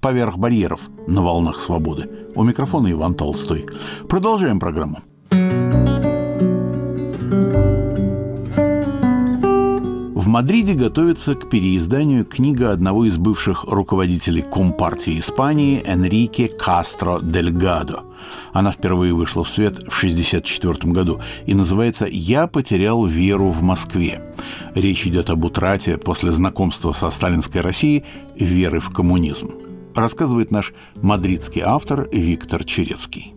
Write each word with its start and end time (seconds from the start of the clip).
поверх 0.00 0.38
барьеров 0.38 0.88
на 1.06 1.22
волнах 1.22 1.60
свободы. 1.60 2.08
У 2.34 2.44
микрофона 2.44 2.90
Иван 2.92 3.14
Толстой. 3.14 3.66
Продолжаем 4.08 4.60
программу. 4.60 5.00
В 10.14 10.30
Мадриде 10.30 10.74
готовится 10.74 11.34
к 11.34 11.48
переизданию 11.48 12.26
книга 12.26 12.70
одного 12.72 13.06
из 13.06 13.16
бывших 13.16 13.64
руководителей 13.64 14.42
Компартии 14.42 15.20
Испании 15.20 15.82
Энрике 15.86 16.48
Кастро 16.48 17.20
Дельгадо. 17.22 18.02
Она 18.52 18.72
впервые 18.72 19.14
вышла 19.14 19.42
в 19.42 19.48
свет 19.48 19.78
в 19.78 19.96
1964 19.96 20.92
году 20.92 21.20
и 21.46 21.54
называется 21.54 22.06
«Я 22.06 22.46
потерял 22.46 23.06
веру 23.06 23.48
в 23.48 23.62
Москве». 23.62 24.34
Речь 24.74 25.06
идет 25.06 25.30
об 25.30 25.46
утрате 25.46 25.96
после 25.96 26.30
знакомства 26.30 26.92
со 26.92 27.08
сталинской 27.08 27.62
Россией 27.62 28.04
веры 28.36 28.80
в 28.80 28.90
коммунизм 28.90 29.67
рассказывает 29.98 30.50
наш 30.50 30.72
мадридский 31.02 31.62
автор 31.62 32.08
Виктор 32.12 32.64
Черецкий. 32.64 33.34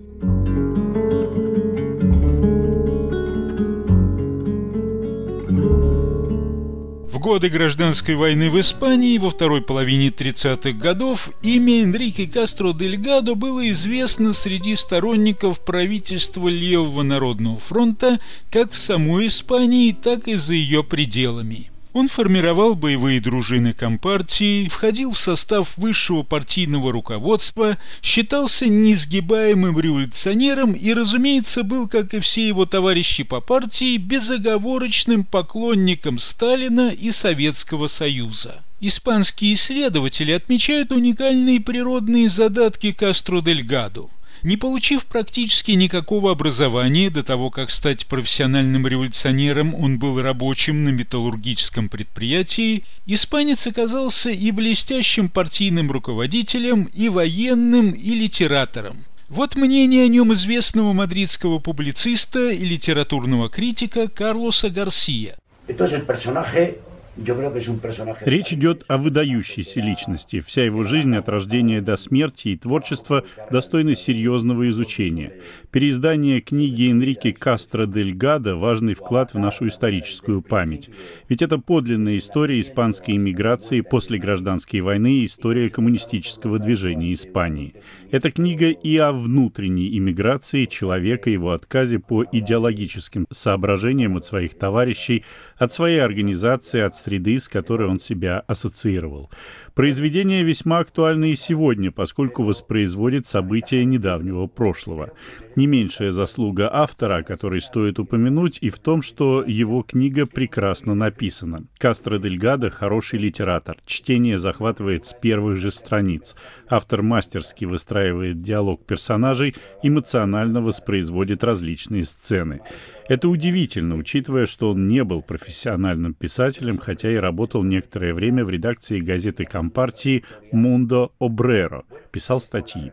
В 7.12 7.20
годы 7.20 7.50
гражданской 7.50 8.16
войны 8.16 8.50
в 8.50 8.60
Испании 8.60 9.18
во 9.18 9.30
второй 9.30 9.62
половине 9.62 10.10
30-х 10.10 10.72
годов 10.72 11.30
имя 11.44 11.84
Энрике 11.84 12.28
Кастро 12.28 12.74
Дельгадо 12.74 13.36
было 13.36 13.70
известно 13.72 14.34
среди 14.34 14.76
сторонников 14.76 15.60
правительства 15.60 16.48
Левого 16.48 17.04
народного 17.04 17.60
фронта 17.60 18.20
как 18.52 18.74
в 18.74 18.78
самой 18.78 19.28
Испании, 19.28 19.92
так 19.92 20.28
и 20.28 20.36
за 20.36 20.54
ее 20.54 20.84
пределами. 20.84 21.71
Он 21.94 22.08
формировал 22.08 22.76
боевые 22.76 23.20
дружины 23.20 23.74
Компартии, 23.74 24.70
входил 24.70 25.12
в 25.12 25.20
состав 25.20 25.78
высшего 25.78 26.24
партийного 26.24 26.94
руководства, 26.94 27.78
считался 28.02 28.70
неизгибаемым 28.70 29.78
революционером 29.78 30.72
и, 30.72 30.94
разумеется, 30.94 31.64
был, 31.64 31.90
как 31.90 32.14
и 32.14 32.22
все 32.22 32.48
его 32.48 32.66
товарищи 32.66 33.24
по 33.24 33.42
партии, 33.42 33.98
безоговорочным 33.98 35.26
поклонником 35.26 36.18
Сталина 36.18 36.92
и 36.92 37.12
Советского 37.12 37.88
Союза. 37.88 38.62
Испанские 38.80 39.54
исследователи 39.56 40.32
отмечают 40.32 40.92
уникальные 40.92 41.60
природные 41.60 42.30
задатки 42.30 42.94
Кастро-дель-Гадо– 42.94 44.10
не 44.44 44.58
получив 44.58 45.06
практически 45.06 45.72
никакого 45.72 46.32
образования 46.32 47.10
до 47.10 47.24
того, 47.24 47.50
как 47.50 47.72
стать 47.72 48.06
профессиональным 48.08 48.88
революционером, 48.88 49.76
он 49.76 50.00
был 50.00 50.22
рабочим 50.22 50.84
на 50.84 50.90
металлургическом 50.90 51.90
предприятии, 51.90 52.84
испанец 53.06 53.68
оказался 53.68 54.30
и 54.30 54.52
блестящим 54.52 55.30
партийным 55.30 55.92
руководителем, 55.92 56.84
и 56.86 57.10
военным, 57.10 57.92
и 57.92 58.16
литератором. 58.16 59.06
Вот 59.30 59.56
мнение 59.56 60.04
о 60.04 60.08
нем 60.08 60.34
известного 60.34 60.92
мадридского 60.92 61.60
публициста 61.60 62.52
и 62.52 62.66
литературного 62.66 63.50
критика 63.50 64.08
Карлоса 64.10 64.70
Гарсия. 64.70 65.38
Entonces 65.68 66.00
el 66.00 66.06
personaje 66.06 66.80
Речь 67.18 68.54
идет 68.54 68.86
о 68.88 68.98
выдающейся 68.98 69.82
личности. 69.82 70.40
Вся 70.40 70.64
его 70.64 70.84
жизнь 70.84 71.14
от 71.16 71.28
рождения 71.28 71.82
до 71.82 71.98
смерти 71.98 72.50
и 72.50 72.58
творчество 72.58 73.26
достойны 73.52 73.96
серьезного 73.96 74.70
изучения. 74.70 75.34
Переиздание 75.72 76.40
книги 76.40 76.90
Энрике 76.90 77.34
Кастро 77.34 77.86
дель 77.86 78.14
Гадо– 78.14 78.56
важный 78.58 78.94
вклад 78.94 79.34
в 79.34 79.40
нашу 79.40 79.68
историческую 79.68 80.42
память. 80.42 80.90
Ведь 81.28 81.42
это 81.42 81.58
подлинная 81.58 82.18
история 82.18 82.62
испанской 82.62 83.18
иммиграции 83.18 83.82
после 83.82 84.18
гражданской 84.18 84.80
войны 84.80 85.16
и 85.16 85.26
история 85.26 85.70
коммунистического 85.70 86.60
движения 86.60 87.14
Испании. 87.14 87.76
Эта 88.12 88.32
книга 88.32 88.70
и 88.70 88.98
о 88.98 89.12
внутренней 89.12 89.98
иммиграции 89.98 90.66
человека, 90.66 91.30
его 91.30 91.52
отказе 91.52 92.00
по 92.00 92.24
идеологическим 92.24 93.28
соображениям 93.30 94.16
от 94.16 94.24
своих 94.24 94.58
товарищей, 94.58 95.26
от 95.58 95.74
своей 95.74 96.00
организации, 96.00 96.80
от 96.80 97.01
среды, 97.02 97.40
с 97.40 97.48
которой 97.48 97.90
он 97.90 98.00
себя 98.00 98.44
ассоциировал. 98.48 99.30
Произведение 99.74 100.44
весьма 100.44 100.80
актуально 100.80 101.32
и 101.32 101.36
сегодня, 101.36 101.92
поскольку 101.92 102.44
воспроизводит 102.44 103.26
события 103.26 103.86
недавнего 103.86 104.48
прошлого. 104.48 105.12
Не 105.56 105.66
меньшая 105.66 106.12
заслуга 106.12 106.70
автора, 106.72 107.24
который 107.24 107.62
стоит 107.62 107.98
упомянуть, 107.98 108.58
и 108.60 108.70
в 108.70 108.80
том, 108.80 109.02
что 109.02 109.44
его 109.48 109.82
книга 109.82 110.26
прекрасно 110.26 110.94
написана. 110.94 111.60
Кастро 111.78 112.18
Дельгадо– 112.18 112.70
хороший 112.72 113.20
литератор. 113.20 113.78
Чтение 113.86 114.40
захватывает 114.40 115.06
с 115.06 115.14
первых 115.14 115.58
же 115.58 115.72
страниц. 115.72 116.36
Автор 116.68 117.02
мастерски 117.02 117.64
выстраивает 117.64 118.42
диалог 118.42 118.86
персонажей, 118.86 119.56
эмоционально 119.84 120.62
воспроизводит 120.62 121.46
различные 121.46 122.04
сцены. 122.04 122.60
Это 123.08 123.28
удивительно, 123.28 123.96
учитывая, 123.96 124.46
что 124.46 124.72
он 124.72 124.88
не 124.88 125.04
был 125.04 125.22
профессиональным 125.22 126.14
писателем, 126.14 126.78
хотя 126.78 127.12
и 127.12 127.16
работал 127.16 127.64
некоторое 127.64 128.14
время 128.14 128.46
в 128.46 128.50
редакции 128.50 129.00
газеты 129.00 129.44
«Компания» 129.44 129.71
Компартии 129.72 130.26
Мундо 130.52 131.14
Обреро, 131.18 131.86
писал 132.12 132.42
статьи. 132.42 132.92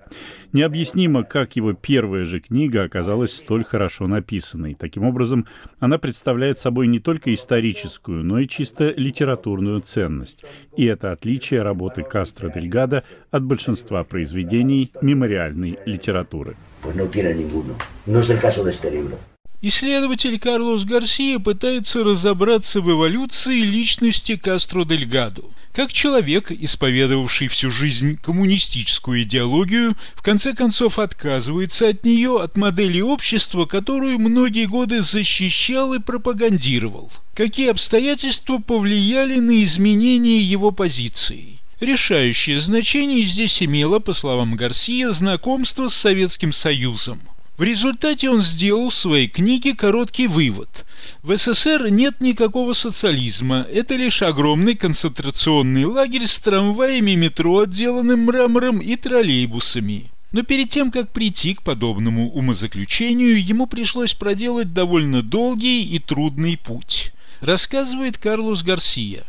Необъяснимо, 0.52 1.24
как 1.24 1.56
его 1.56 1.72
первая 1.72 2.24
же 2.24 2.38
книга 2.38 2.84
оказалась 2.84 3.34
столь 3.34 3.64
хорошо 3.64 4.06
написанной. 4.06 4.76
Таким 4.78 5.02
образом, 5.02 5.46
она 5.80 5.98
представляет 5.98 6.60
собой 6.60 6.86
не 6.86 7.00
только 7.00 7.34
историческую, 7.34 8.22
но 8.22 8.38
и 8.38 8.46
чисто 8.46 8.94
литературную 8.96 9.80
ценность. 9.80 10.44
И 10.76 10.84
это 10.84 11.10
отличие 11.10 11.62
работы 11.62 12.04
Кастро 12.04 12.48
Дельгада 12.48 13.02
от 13.32 13.42
большинства 13.42 14.04
произведений 14.04 14.92
мемориальной 15.02 15.78
литературы. 15.84 16.54
Pues 16.80 16.94
no 16.94 17.08
tiene 17.08 17.34
ninguno. 17.34 17.74
No 18.06 18.20
es 18.20 18.30
el 18.30 18.38
caso 18.38 18.62
de 18.62 18.70
este 18.70 18.88
libro. 18.88 19.18
Исследователь 19.60 20.38
Карлос 20.38 20.84
Гарсия 20.84 21.40
пытается 21.40 22.04
разобраться 22.04 22.80
в 22.80 22.88
эволюции 22.92 23.60
личности 23.60 24.36
Кастро 24.36 24.84
Дельгадо. 24.84 25.42
Как 25.72 25.92
человек, 25.92 26.52
исповедовавший 26.52 27.48
всю 27.48 27.72
жизнь 27.72 28.16
коммунистическую 28.22 29.22
идеологию, 29.24 29.96
в 30.14 30.22
конце 30.22 30.54
концов 30.54 31.00
отказывается 31.00 31.88
от 31.88 32.04
нее, 32.04 32.40
от 32.40 32.56
модели 32.56 33.00
общества, 33.00 33.64
которую 33.64 34.20
многие 34.20 34.66
годы 34.66 35.02
защищал 35.02 35.92
и 35.92 35.98
пропагандировал. 35.98 37.10
Какие 37.34 37.70
обстоятельства 37.70 38.58
повлияли 38.58 39.40
на 39.40 39.64
изменение 39.64 40.40
его 40.40 40.70
позиции? 40.70 41.58
Решающее 41.80 42.60
значение 42.60 43.24
здесь 43.24 43.60
имело, 43.60 43.98
по 43.98 44.12
словам 44.12 44.54
Гарсия, 44.54 45.10
знакомство 45.10 45.88
с 45.88 45.94
Советским 45.94 46.52
Союзом– 46.52 47.20
в 47.58 47.62
результате 47.62 48.30
он 48.30 48.40
сделал 48.40 48.90
в 48.90 48.94
своей 48.94 49.26
книге 49.26 49.74
короткий 49.74 50.28
вывод. 50.28 50.86
В 51.22 51.36
СССР 51.36 51.88
нет 51.90 52.20
никакого 52.20 52.72
социализма, 52.72 53.66
это 53.70 53.96
лишь 53.96 54.22
огромный 54.22 54.76
концентрационный 54.76 55.84
лагерь 55.84 56.26
с 56.26 56.38
трамваями, 56.38 57.16
метро, 57.16 57.60
отделанным 57.60 58.26
мрамором 58.26 58.78
и 58.78 58.94
троллейбусами. 58.94 60.10
Но 60.30 60.42
перед 60.44 60.70
тем, 60.70 60.92
как 60.92 61.10
прийти 61.10 61.54
к 61.54 61.62
подобному 61.62 62.30
умозаключению, 62.30 63.42
ему 63.44 63.66
пришлось 63.66 64.14
проделать 64.14 64.72
довольно 64.72 65.22
долгий 65.22 65.82
и 65.82 65.98
трудный 65.98 66.56
путь, 66.56 67.12
рассказывает 67.40 68.18
Карлос 68.18 68.62
Гарсия. 68.62 69.24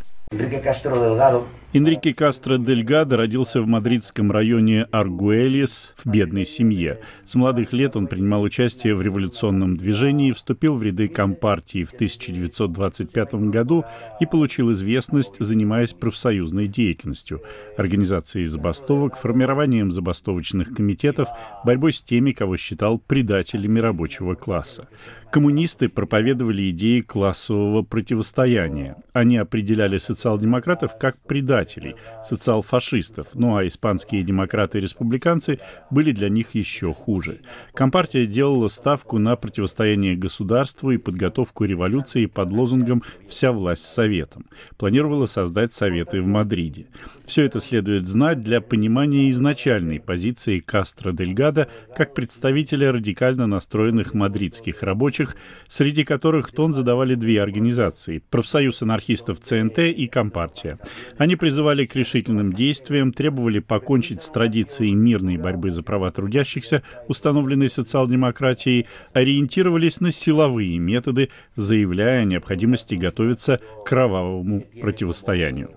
Энрике 1.71 2.15
Кастро 2.15 2.57
Дельгадо 2.57 3.15
родился 3.15 3.61
в 3.61 3.67
мадридском 3.67 4.31
районе 4.31 4.87
Аргуэлис 4.89 5.93
в 6.03 6.09
бедной 6.09 6.43
семье. 6.43 6.99
С 7.25 7.35
молодых 7.35 7.73
лет 7.73 7.95
он 7.95 8.07
принимал 8.07 8.41
участие 8.41 8.95
в 8.95 9.03
революционном 9.03 9.77
движении, 9.77 10.31
вступил 10.31 10.77
в 10.77 10.81
ряды 10.81 11.07
Компартии 11.07 11.83
в 11.83 11.91
1925 11.91 13.35
году 13.51 13.85
и 14.19 14.25
получил 14.25 14.71
известность, 14.71 15.35
занимаясь 15.37 15.93
профсоюзной 15.93 16.65
деятельностью, 16.65 17.43
организацией 17.77 18.47
забастовок, 18.47 19.15
формированием 19.15 19.91
забастовочных 19.91 20.73
комитетов, 20.73 21.29
борьбой 21.63 21.93
с 21.93 22.01
теми, 22.01 22.31
кого 22.31 22.57
считал 22.57 22.97
предателями 22.97 23.79
рабочего 23.79 24.33
класса. 24.33 24.87
Коммунисты 25.31 25.89
проповедовали 25.89 26.71
идеи 26.71 27.01
классового 27.01 27.83
противостояния. 27.83 28.95
Они 29.13 29.37
определяли 29.37 29.99
социал-демократов 29.99 30.97
как 30.97 31.19
предателей 31.19 31.58
предателей, 31.59 31.95
социал-фашистов, 32.23 33.27
ну 33.33 33.57
а 33.57 33.67
испанские 33.67 34.23
демократы 34.23 34.77
и 34.77 34.81
республиканцы 34.81 35.59
были 35.89 36.11
для 36.11 36.29
них 36.29 36.55
еще 36.55 36.93
хуже. 36.93 37.41
Компартия 37.73 38.25
делала 38.25 38.67
ставку 38.67 39.17
на 39.17 39.35
противостояние 39.35 40.15
государству 40.15 40.91
и 40.91 40.97
подготовку 40.97 41.65
революции 41.65 42.25
под 42.25 42.51
лозунгом 42.51 43.03
«Вся 43.27 43.51
власть 43.51 43.83
советом». 43.83 44.45
Планировала 44.77 45.25
создать 45.25 45.73
советы 45.73 46.21
в 46.21 46.27
Мадриде. 46.27 46.87
Все 47.25 47.43
это 47.43 47.59
следует 47.59 48.07
знать 48.07 48.41
для 48.41 48.61
понимания 48.61 49.29
изначальной 49.29 49.99
позиции 49.99 50.59
Кастро 50.59 51.11
Дельгада 51.11 51.67
как 51.95 52.13
представителя 52.13 52.91
радикально 52.91 53.47
настроенных 53.47 54.13
мадридских 54.13 54.83
рабочих, 54.83 55.35
среди 55.67 56.03
которых 56.03 56.51
тон 56.51 56.73
задавали 56.73 57.15
две 57.15 57.41
организации– 57.41 58.23
профсоюз 58.29 58.81
анархистов 58.81 59.39
ЦНТ 59.39 59.79
и 59.79 60.07
Компартия. 60.07 60.79
Они 61.17 61.35
призывали 61.49 61.87
к 61.87 61.95
решительным 61.95 62.53
действиям, 62.53 63.11
требовали 63.11 63.57
покончить 63.57 64.21
с 64.21 64.29
традицией 64.29 64.93
мирной 64.93 65.37
борьбы 65.37 65.71
за 65.71 65.81
права 65.81 66.11
трудящихся, 66.11 66.83
установленной 67.07 67.69
социал-демократией, 67.69 68.85
ориентировались 69.13 69.99
на 69.99 70.11
силовые 70.11 70.77
методы, 70.77 71.29
заявляя 71.55 72.21
о 72.21 72.25
необходимости 72.25 72.93
готовиться 72.93 73.59
к 73.83 73.87
кровавому 73.89 74.63
противостоянию. 74.79 75.71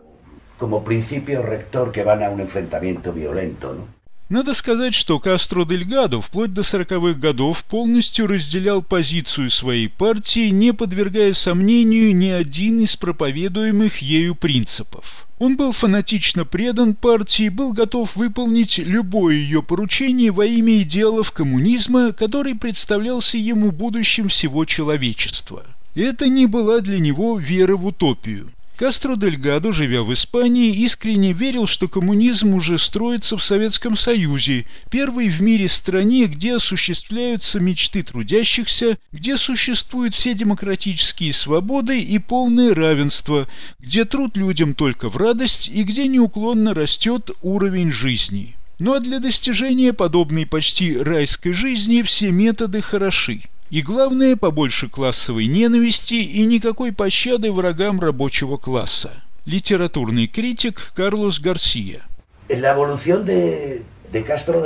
Como 0.58 0.84
principio 0.84 1.40
rector 1.42 1.90
que 1.90 2.04
van 2.04 2.22
a 2.22 2.28
un 2.28 2.40
enfrentamiento 2.40 3.10
violento, 3.14 3.72
¿no? 3.72 4.01
Надо 4.32 4.54
сказать, 4.54 4.94
что 4.94 5.18
Кастро 5.18 5.66
Дельгадо 5.66 6.22
вплоть 6.22 6.54
до 6.54 6.62
сороковых 6.62 7.18
годов 7.18 7.62
полностью 7.64 8.26
разделял 8.26 8.80
позицию 8.80 9.50
своей 9.50 9.88
партии, 9.90 10.48
не 10.48 10.72
подвергая 10.72 11.34
сомнению 11.34 12.16
ни 12.16 12.28
один 12.28 12.80
из 12.80 12.96
проповедуемых 12.96 13.98
ею 13.98 14.34
принципов. 14.34 15.26
Он 15.38 15.58
был 15.58 15.72
фанатично 15.72 16.46
предан 16.46 16.94
партии, 16.94 17.50
был 17.50 17.74
готов 17.74 18.16
выполнить 18.16 18.78
любое 18.78 19.34
ее 19.34 19.62
поручение 19.62 20.30
во 20.30 20.46
имя 20.46 20.80
идеалов 20.80 21.30
коммунизма, 21.32 22.14
который 22.14 22.54
представлялся 22.54 23.36
ему 23.36 23.70
будущим 23.70 24.30
всего 24.30 24.64
человечества. 24.64 25.66
Это 25.94 26.30
не 26.30 26.46
была 26.46 26.80
для 26.80 27.00
него 27.00 27.36
вера 27.36 27.76
в 27.76 27.84
утопию. 27.84 28.50
Кастро 28.82 29.14
Дельгадо, 29.14 29.70
живя 29.70 30.02
в 30.02 30.12
Испании, 30.12 30.74
искренне 30.74 31.32
верил, 31.32 31.68
что 31.68 31.86
коммунизм 31.86 32.52
уже 32.52 32.78
строится 32.78 33.36
в 33.36 33.44
Советском 33.44 33.96
Союзе, 33.96 34.66
первой 34.90 35.28
в 35.28 35.40
мире 35.40 35.68
стране, 35.68 36.26
где 36.26 36.56
осуществляются 36.56 37.60
мечты 37.60 38.02
трудящихся, 38.02 38.98
где 39.12 39.38
существуют 39.38 40.16
все 40.16 40.34
демократические 40.34 41.32
свободы 41.32 42.00
и 42.00 42.18
полное 42.18 42.74
равенство, 42.74 43.46
где 43.78 44.04
труд 44.04 44.36
людям 44.36 44.74
только 44.74 45.08
в 45.08 45.16
радость 45.16 45.68
и 45.72 45.84
где 45.84 46.08
неуклонно 46.08 46.74
растет 46.74 47.30
уровень 47.40 47.92
жизни. 47.92 48.56
Ну 48.80 48.94
а 48.94 48.98
для 48.98 49.20
достижения 49.20 49.92
подобной 49.92 50.44
почти 50.44 50.98
райской 50.98 51.52
жизни 51.52 52.02
все 52.02 52.32
методы 52.32 52.82
хороши. 52.82 53.42
И 53.72 53.80
главное, 53.80 54.36
побольше 54.36 54.90
классовой 54.90 55.46
ненависти 55.46 56.12
и 56.12 56.44
никакой 56.44 56.92
пощады 56.92 57.50
врагам 57.50 58.00
рабочего 58.00 58.58
класса. 58.58 59.22
Литературный 59.46 60.26
критик 60.26 60.92
Карлос 60.94 61.40
Гарсия. 61.40 62.02
En 62.50 62.60
la 62.60 62.72
evolución 62.72 63.24
de, 63.24 63.80
de 64.12 64.24
Castro 64.24 64.60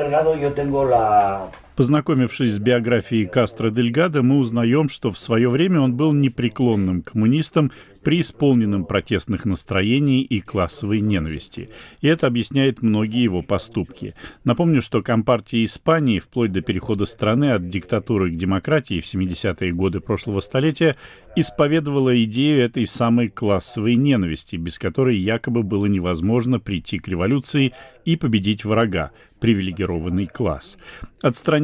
Познакомившись 1.77 2.55
с 2.55 2.59
биографией 2.59 3.27
Кастро 3.27 3.69
Дельгадо, 3.69 4.23
мы 4.23 4.39
узнаем, 4.39 4.89
что 4.89 5.11
в 5.11 5.19
свое 5.19 5.51
время 5.51 5.81
он 5.81 5.95
был 5.95 6.15
непреклонным 6.15 7.03
коммунистом, 7.03 7.71
преисполненным 8.03 8.87
протестных 8.87 9.45
настроений 9.45 10.23
и 10.23 10.41
классовой 10.41 11.01
ненависти. 11.01 11.69
И 12.01 12.07
это 12.07 12.29
объясняет 12.29 12.81
многие 12.81 13.23
его 13.23 13.43
поступки. 13.43 14.15
Напомню, 14.45 14.81
что 14.81 15.03
Компартия 15.03 15.65
Испании 15.65 16.19
вплоть 16.19 16.53
до 16.53 16.63
перехода 16.63 17.05
страны 17.05 17.51
от 17.51 17.69
диктатуры 17.69 18.31
к 18.31 18.37
демократии 18.37 19.01
в 19.01 19.05
70-е 19.05 19.73
годы 19.73 20.01
прошлого 20.01 20.41
столетия 20.41 20.97
исповедовала 21.35 22.23
идею 22.25 22.65
этой 22.65 22.87
самой 22.87 23.29
классовой 23.29 23.97
ненависти, 23.97 24.57
без 24.57 24.79
которой 24.79 25.19
якобы 25.19 25.63
было 25.63 25.87
невозможно 25.87 26.59
прийти 26.59 26.99
к 26.99 27.09
революции 27.09 27.75
и 28.05 28.17
победить 28.17 28.65
врага, 28.65 29.11
привилегированный 29.41 30.27
класс. 30.27 30.79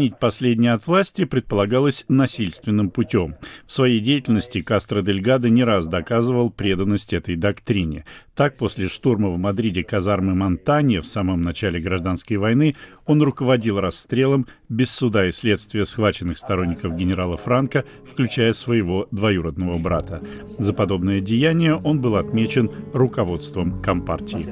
Отстранить 0.02 0.18
последнее 0.18 0.72
от 0.72 0.88
власти 0.88 1.24
предполагалось 1.24 2.04
насильственным 2.08 2.90
путем. 2.90 3.36
В 3.66 3.72
своей 3.72 4.00
деятельности 4.00 4.60
Кастро 4.60 5.00
Дельгадо 5.00 5.48
не 5.48 5.62
раз 5.62 5.86
доказывал 5.86 6.50
преданность 6.50 7.12
этой 7.12 7.36
доктрине. 7.36 8.04
Так, 8.34 8.56
после 8.56 8.88
штурма 8.88 9.28
в 9.28 9.38
Мадриде 9.38 9.84
казармы 9.84 10.34
Монтанье 10.34 11.02
в 11.02 11.06
самом 11.06 11.42
начале 11.42 11.78
гражданской 11.78 12.36
войны 12.36 12.74
он 13.06 13.22
руководил 13.22 13.78
расстрелом 13.78 14.48
без 14.68 14.90
суда 14.90 15.28
и 15.28 15.30
следствия 15.30 15.84
схваченных 15.84 16.36
сторонников 16.36 16.96
генерала 16.96 17.36
Франка, 17.36 17.84
включая 18.10 18.54
своего 18.54 19.06
двоюродного 19.12 19.78
брата. 19.78 20.20
За 20.58 20.72
подобное 20.72 21.20
деяние 21.20 21.76
он 21.76 22.00
был 22.00 22.16
отмечен 22.16 22.72
руководством 22.92 23.80
Компартии. 23.80 24.48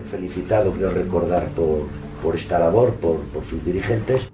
por 2.23 2.37
esta 2.37 2.59
labor, 2.59 2.93
por, 2.95 3.21
por 3.33 3.45
sus 3.45 3.65
dirigentes. 3.65 4.31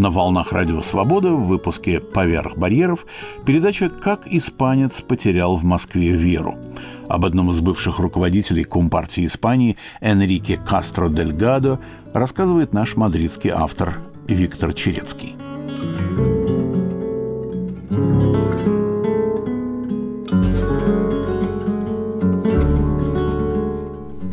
На 0.00 0.08
волнах 0.08 0.54
Радио 0.54 0.80
Свобода 0.80 1.32
в 1.32 1.46
выпуске 1.46 2.00
«Поверх 2.00 2.56
барьеров» 2.56 3.04
передача 3.44 3.90
«Как 3.90 4.26
испанец 4.26 5.02
потерял 5.02 5.56
в 5.56 5.62
Москве 5.62 6.12
веру». 6.12 6.58
Об 7.06 7.26
одном 7.26 7.50
из 7.50 7.60
бывших 7.60 7.98
руководителей 7.98 8.64
Компартии 8.64 9.26
Испании 9.26 9.76
Энрике 10.00 10.56
Кастро 10.56 11.10
Дель 11.10 11.34
Гадо 11.34 11.80
рассказывает 12.14 12.72
наш 12.72 12.96
мадридский 12.96 13.50
автор 13.50 14.00
Виктор 14.26 14.72
Черецкий. 14.72 15.36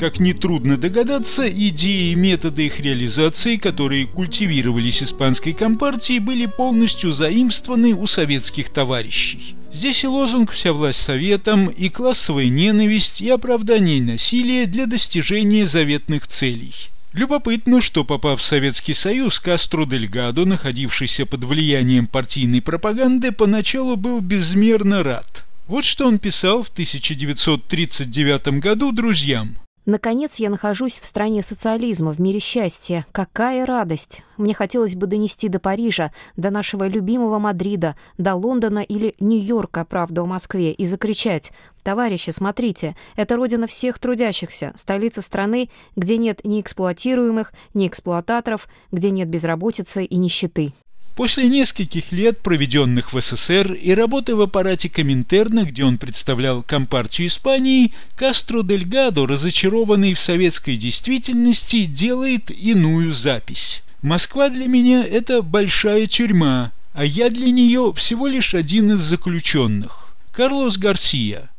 Как 0.08 0.22
нетрудно 0.22 0.78
догадаться, 0.78 1.50
идеи 1.50 2.12
и 2.12 2.16
методы 2.16 2.68
их 2.68 2.80
реализации, 2.80 3.58
которые 3.58 4.08
культивировались 4.08 5.04
испанской 5.04 5.52
компартией, 5.52 6.20
были 6.20 6.46
полностью 6.46 7.12
заимствованы 7.12 7.94
у 7.94 8.08
советских 8.08 8.70
товарищей. 8.70 9.58
Здесь 9.74 10.06
и 10.06 10.08
лозунг 10.08 10.52
«Вся 10.52 10.72
власть 10.72 11.02
советом», 11.02 11.68
и 11.68 11.90
классовая 11.90 12.48
ненависть, 12.48 13.20
и 13.20 13.30
оправдание 13.30 14.02
насилия 14.02 14.66
для 14.66 14.86
достижения 14.86 15.68
заветных 15.68 16.26
целей. 16.26 16.74
Любопытно, 17.12 17.82
что 17.82 18.06
попав 18.06 18.40
в 18.40 18.46
Советский 18.46 18.94
Союз, 18.94 19.42
Кастро 19.42 19.86
Дельгадо, 19.86 20.46
находившийся 20.46 21.26
под 21.26 21.44
влиянием 21.44 22.08
партийной 22.08 22.62
пропаганды, 22.62 23.34
поначалу 23.34 23.98
был 23.98 24.22
безмерно 24.22 25.04
рад. 25.04 25.44
Вот 25.68 25.84
что 25.84 26.08
он 26.08 26.18
писал 26.18 26.64
в 26.64 26.70
1939 26.70 28.48
году 28.62 28.94
друзьям. 28.94 29.58
Наконец 29.88 30.36
я 30.36 30.50
нахожусь 30.50 31.00
в 31.00 31.06
стране 31.06 31.42
социализма, 31.42 32.12
в 32.12 32.20
мире 32.20 32.40
счастья. 32.40 33.06
Какая 33.14 33.66
радость! 33.66 34.22
Мне 34.36 34.54
хотелось 34.54 34.98
бы 34.98 35.08
донести 35.08 35.48
до 35.48 35.62
Парижа, 35.62 36.12
до 36.36 36.52
нашего 36.52 36.86
любимого 36.90 37.40
Мадрида, 37.40 37.96
до 38.18 38.36
Лондона 38.36 38.80
или 38.80 39.16
Нью-Йорка, 39.22 39.86
правда, 39.86 40.24
в 40.24 40.28
Москве, 40.28 40.74
и 40.74 40.86
закричать 40.86 41.54
«Товарищи, 41.84 42.32
смотрите, 42.32 42.98
это 43.16 43.38
родина 43.38 43.66
всех 43.66 43.98
трудящихся, 43.98 44.74
столица 44.76 45.22
страны, 45.22 45.70
где 45.96 46.18
нет 46.18 46.42
ни 46.44 46.60
эксплуатируемых, 46.60 47.54
ни 47.74 47.88
эксплуататоров, 47.88 48.68
где 48.92 49.10
нет 49.10 49.30
безработицы 49.30 50.04
и 50.04 50.18
нищеты». 50.18 50.74
После 51.18 51.48
нескольких 51.48 52.12
лет, 52.12 52.42
проведенных 52.42 53.12
в 53.12 53.20
СССР 53.20 53.74
и 53.74 53.92
работы 53.96 54.36
в 54.36 54.42
аппарате 54.42 54.88
Коминтерна, 54.88 55.64
где 55.64 55.84
он 55.84 55.98
представлял 55.98 56.62
Компартию 56.62 57.28
Испании, 57.28 57.92
Кастро 58.16 58.62
Дельгадо, 58.62 59.26
разочарованный 59.26 60.14
в 60.14 60.20
советской 60.20 60.78
действительности, 60.78 61.86
делает 61.86 62.52
иную 62.52 63.10
запись. 63.10 63.82
«Москва 64.04 64.50
для 64.50 64.68
меня– 64.68 65.04
это 65.12 65.42
большая 65.42 66.06
тюрьма, 66.06 66.72
а 66.94 67.04
я 67.04 67.32
для 67.32 67.50
нее 67.50 67.94
всего 67.96 68.28
лишь 68.28 68.54
один 68.54 68.92
из 68.92 69.00
заключенных». 69.00 70.10
Карлос 70.32 70.78
Гарсия– 70.78 71.50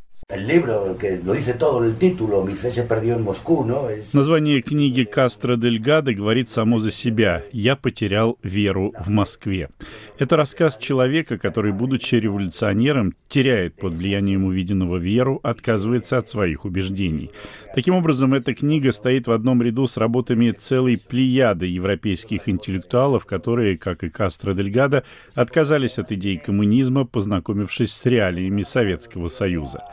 Название 4.13 4.61
книги 4.61 5.05
Кастро 5.05 5.57
Дель 5.57 5.79
Гадо 5.79 6.13
говорит 6.13 6.51
само 6.51 6.81
за 6.81 6.91
себя 6.91 7.45
«Я 7.51 7.77
потерял 7.77 8.39
веру 8.43 8.93
в 9.01 9.09
Москве». 9.09 9.71
Это 10.19 10.37
рассказ 10.37 10.77
человека, 10.77 11.39
который, 11.39 11.73
будучи 11.73 12.17
революционером, 12.17 13.15
теряет 13.29 13.77
под 13.77 13.95
влиянием 13.95 14.45
увиденного 14.45 14.99
веру, 14.99 15.41
отказывается 15.43 16.19
от 16.19 16.29
своих 16.29 16.67
убеждений. 16.67 17.31
Таким 17.75 17.95
образом, 17.95 18.35
эта 18.35 18.53
книга 18.53 18.93
стоит 18.93 19.29
в 19.29 19.33
одном 19.33 19.63
ряду 19.63 19.87
с 19.87 19.97
работами 19.97 20.51
целой 20.51 20.99
плеяды 20.99 21.67
европейских 21.67 22.51
интеллектуалов, 22.51 23.25
которые, 23.25 23.79
как 23.79 24.05
и 24.05 24.11
Кастро 24.11 24.53
Дель 24.53 24.71
Гадо, 24.71 25.05
отказались 25.35 25.99
от 25.99 26.13
идей 26.13 26.37
коммунизма, 26.37 27.07
познакомившись 27.07 27.95
с 27.95 28.05
реалиями 28.05 28.63
Советского 28.63 29.29
Союза. 29.29 29.85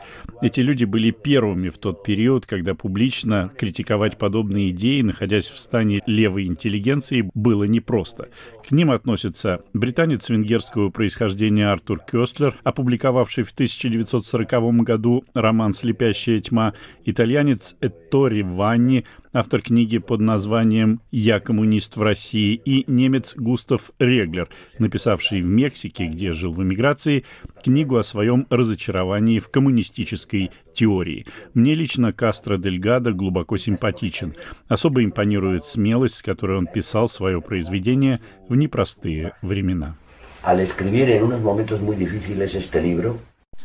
Эти 0.42 0.60
люди 0.60 0.84
были 0.84 1.10
первыми 1.10 1.68
в 1.68 1.78
тот 1.78 2.02
период, 2.02 2.46
когда 2.46 2.74
публично 2.74 3.50
критиковать 3.56 4.18
подобные 4.18 4.70
идеи, 4.70 5.00
находясь 5.00 5.48
в 5.48 5.58
стане 5.58 6.02
левой 6.06 6.46
интеллигенции, 6.46 7.30
было 7.34 7.64
непросто. 7.64 8.28
К 8.66 8.70
ним 8.70 8.90
относятся 8.90 9.62
британец 9.72 10.28
венгерского 10.28 10.90
происхождения 10.90 11.68
Артур 11.68 12.00
Кёстлер, 12.00 12.54
опубликовавший 12.64 13.44
в 13.44 13.52
1940 13.52 14.82
году 14.82 15.24
роман 15.34 15.72
«Слепящая 15.72 16.40
тьма», 16.40 16.74
итальянец 17.04 17.76
Эттори 17.80 18.42
Ванни, 18.42 19.04
автор 19.36 19.60
книги 19.60 19.98
под 19.98 20.20
названием 20.20 21.02
«Я 21.10 21.40
коммунист 21.40 21.96
в 21.96 22.02
России», 22.02 22.54
и 22.54 22.90
немец 22.90 23.34
Густав 23.36 23.90
Реглер, 23.98 24.48
написавший 24.78 25.42
в 25.42 25.46
Мексике, 25.46 26.06
где 26.06 26.32
жил 26.32 26.52
в 26.52 26.62
эмиграции, 26.62 27.24
книгу 27.62 27.98
о 27.98 28.02
своем 28.02 28.46
разочаровании 28.48 29.38
в 29.38 29.50
коммунистической 29.50 30.50
теории. 30.74 31.26
Мне 31.52 31.74
лично 31.74 32.14
Кастро 32.14 32.56
Дельгадо 32.56 33.12
глубоко 33.12 33.58
симпатичен. 33.58 34.34
Особо 34.68 35.04
импонирует 35.04 35.66
смелость, 35.66 36.14
с 36.14 36.22
которой 36.22 36.56
он 36.56 36.66
писал 36.66 37.06
свое 37.06 37.42
произведение 37.42 38.20
в 38.48 38.56
непростые 38.56 39.34
времена. 39.42 39.96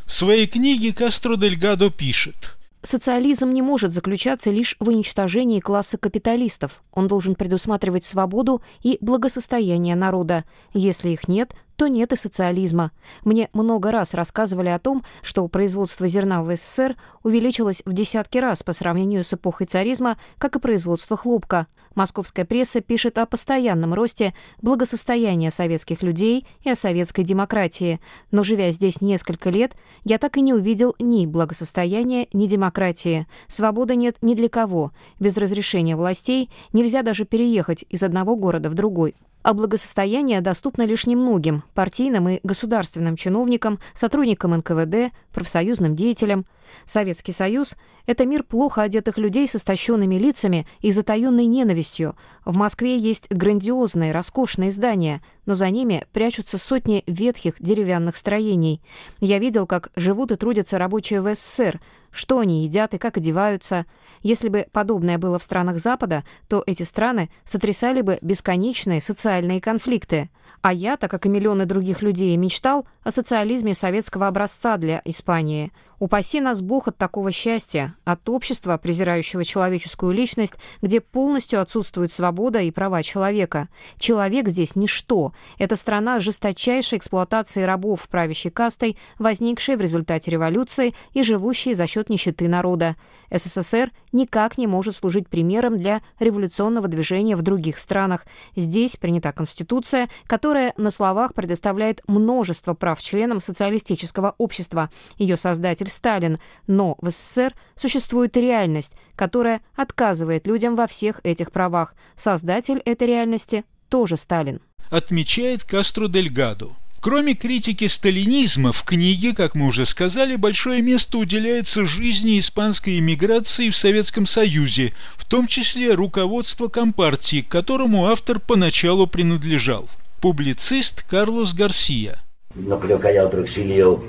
В 0.06 0.14
своей 0.14 0.48
книге 0.48 0.94
Кастро 0.94 1.38
Дельгадо 1.38 1.90
пишет 1.90 2.58
Социализм 2.84 3.52
не 3.52 3.62
может 3.62 3.94
заключаться 3.94 4.50
лишь 4.50 4.76
в 4.80 4.90
уничтожении 4.90 5.60
класса 5.60 6.00
капиталистов. 6.00 6.82
Он 6.92 7.08
должен 7.08 7.36
предусматривать 7.36 8.04
свободу 8.04 8.64
и 8.82 8.98
благосостояние 9.02 9.96
народа. 9.96 10.46
Если 10.74 11.10
их 11.10 11.28
нет, 11.28 11.54
то 11.82 11.88
нет 11.88 12.14
и 12.14 12.16
социализма. 12.16 12.92
Мне 13.24 13.50
много 13.54 13.92
раз 13.92 14.14
рассказывали 14.14 14.70
о 14.70 14.78
том, 14.78 15.04
что 15.24 15.48
производство 15.48 16.06
зерна 16.06 16.44
в 16.44 16.56
СССР 16.56 16.96
увеличилось 17.24 17.82
в 17.86 17.94
десятки 17.94 18.38
раз 18.38 18.62
по 18.62 18.72
сравнению 18.72 19.24
с 19.24 19.34
эпохой 19.34 19.66
царизма, 19.66 20.20
как 20.38 20.56
и 20.56 20.60
производство 20.60 21.18
хлопка. 21.18 21.66
Московская 21.96 22.46
пресса 22.46 22.82
пишет 22.82 23.18
о 23.18 23.26
постоянном 23.26 23.96
росте 23.96 24.36
благосостояния 24.62 25.50
советских 25.50 26.04
людей 26.04 26.46
и 26.62 26.70
о 26.70 26.76
советской 26.76 27.24
демократии. 27.24 28.00
Но 28.30 28.44
живя 28.44 28.70
здесь 28.70 29.02
несколько 29.02 29.50
лет, 29.50 29.72
я 30.04 30.20
так 30.20 30.38
и 30.38 30.42
не 30.42 30.54
увидел 30.54 30.94
ни 31.00 31.26
благосостояния, 31.26 32.28
ни 32.32 32.46
демократии. 32.46 33.26
Свободы 33.48 33.96
нет 33.96 34.18
ни 34.22 34.36
для 34.36 34.50
кого. 34.50 34.92
Без 35.20 35.36
разрешения 35.36 35.96
властей 35.96 36.52
нельзя 36.74 37.02
даже 37.02 37.26
переехать 37.26 37.86
из 37.90 38.04
одного 38.04 38.36
города 38.36 38.70
в 38.70 38.76
другой 38.76 39.16
а 39.44 39.54
благосостояние 39.54 40.42
доступно 40.42 40.84
лишь 40.84 41.06
немногим– 41.06 41.64
партийным 41.74 42.30
и 42.30 42.40
государственным 42.44 43.16
чиновникам, 43.16 43.80
сотрудникам 43.94 44.52
НКВД, 44.58 45.14
профсоюзным 45.34 45.96
деятелям. 45.96 46.46
Советский 46.86 47.32
Союз– 47.32 47.76
это 48.06 48.26
мир 48.26 48.44
плохо 48.44 48.82
одетых 48.82 49.18
людей 49.18 49.48
с 49.48 49.56
истощенными 49.56 50.16
лицами 50.16 50.66
и 50.80 50.92
затаенной 50.92 51.46
ненавистью. 51.46 52.16
В 52.46 52.56
Москве 52.56 52.98
есть 52.98 53.30
грандиозные, 53.30 54.12
роскошные 54.14 54.72
здания, 54.72 55.22
но 55.46 55.56
за 55.56 55.70
ними 55.70 56.06
прячутся 56.14 56.58
сотни 56.58 57.04
ветхих 57.08 57.56
деревянных 57.60 58.16
строений. 58.16 58.82
Я 59.20 59.40
видел, 59.40 59.68
как 59.68 59.90
живут 59.96 60.32
и 60.32 60.36
трудятся 60.36 60.78
рабочие 60.78 61.22
в 61.22 61.36
СССР, 61.36 61.82
что 62.10 62.40
они 62.40 62.64
едят 62.64 62.94
и 62.94 62.98
как 62.98 63.18
одеваются– 63.18 63.86
если 64.24 64.50
бы 64.50 64.68
подобное 64.72 65.18
было 65.18 65.40
в 65.40 65.44
странах 65.44 65.78
Запада, 65.80 66.24
то 66.48 66.64
эти 66.66 66.84
страны 66.84 67.30
сотрясали 67.44 68.02
бы 68.02 68.20
бесконечные 68.22 69.02
социальные 69.02 69.62
конфликты. 69.62 70.30
А 70.62 70.74
я, 70.74 70.98
так 70.98 71.10
как 71.10 71.26
и 71.26 71.30
миллионы 71.30 71.66
других 71.66 72.02
людей, 72.02 72.36
мечтал 72.38 72.86
о 73.04 73.12
социализме 73.12 73.74
советского 73.74 74.28
образца 74.28 74.78
для 74.78 75.02
Испании– 75.06 75.72
Упаси 76.02 76.42
нас 76.42 76.62
Бог 76.62 76.88
от 76.88 76.98
такого 76.98 77.32
счастья, 77.32 77.96
от 78.06 78.28
общества, 78.28 78.76
презирающего 78.80 79.46
человеческую 79.46 80.14
личность, 80.14 80.56
где 80.82 81.00
полностью 81.00 81.62
отсутствует 81.62 82.12
свобода 82.12 82.60
и 82.60 82.72
права 82.72 83.04
человека. 83.04 83.70
Человек 84.00 84.48
здесь 84.48 84.76
ничто. 84.76 85.32
Это 85.60 85.76
страна 85.76 86.20
жесточайшей 86.20 86.98
эксплуатации 86.98 87.62
рабов 87.62 88.08
правящей 88.10 88.50
кастой, 88.50 88.98
возникшей 89.20 89.76
в 89.76 89.82
результате 89.82 90.32
революции 90.32 90.96
и 91.14 91.22
живущей 91.22 91.76
за 91.76 91.86
счет 91.86 92.10
нищеты 92.10 92.48
народа. 92.48 92.96
СССР 93.30 93.92
никак 94.12 94.58
не 94.58 94.66
может 94.66 94.96
служить 94.96 95.30
примером 95.30 95.78
для 95.78 96.02
революционного 96.20 96.88
движения 96.88 97.36
в 97.36 97.44
других 97.44 97.78
странах. 97.78 98.26
Здесь 98.56 98.98
принята 98.98 99.32
Конституция, 99.32 100.10
которая 100.26 100.74
на 100.78 100.90
словах 100.90 101.36
предоставляет 101.36 102.02
множество 102.08 102.74
прав 102.74 103.00
членам 103.00 103.40
социалистического 103.40 104.34
общества. 104.40 104.90
Ее 105.18 105.38
создатель 105.38 105.91
Сталин, 105.92 106.40
но 106.68 106.98
в 107.02 107.10
СССР 107.10 107.54
существует 107.76 108.36
реальность, 108.38 108.96
которая 109.16 109.62
отказывает 109.76 110.48
людям 110.48 110.76
во 110.76 110.88
всех 110.88 111.20
этих 111.24 111.52
правах. 111.52 111.96
Создатель 112.16 112.82
этой 112.86 113.08
реальности 113.08 113.64
тоже 113.90 114.18
Сталин. 114.18 114.62
Отмечает 114.90 115.64
Кастро 115.64 116.08
Дельгадо. 116.08 116.70
Кроме 117.02 117.34
критики 117.34 117.88
сталинизма, 117.88 118.72
в 118.72 118.84
книге, 118.84 119.34
как 119.34 119.56
мы 119.56 119.66
уже 119.66 119.88
сказали, 119.88 120.36
большое 120.36 120.84
место 120.84 121.18
уделяется 121.18 121.88
жизни 121.88 122.40
испанской 122.40 123.00
эмиграции 123.00 123.72
в 123.72 123.78
Советском 123.78 124.28
Союзе, 124.28 124.94
в 125.18 125.26
том 125.26 125.48
числе 125.48 125.96
руководство 125.96 126.68
Компартии, 126.68 127.42
к 127.42 127.50
которому 127.50 128.06
автор 128.06 128.40
поначалу 128.40 129.08
принадлежал. 129.08 129.90
Публицист 130.22 131.04
Карлос 131.10 131.56
Гарсия. 131.56 132.22
No 132.54 132.80
creo 132.80 133.00
que 133.00 133.08
haya 133.08 133.24
otro 133.24 133.42
exilio 133.42 134.04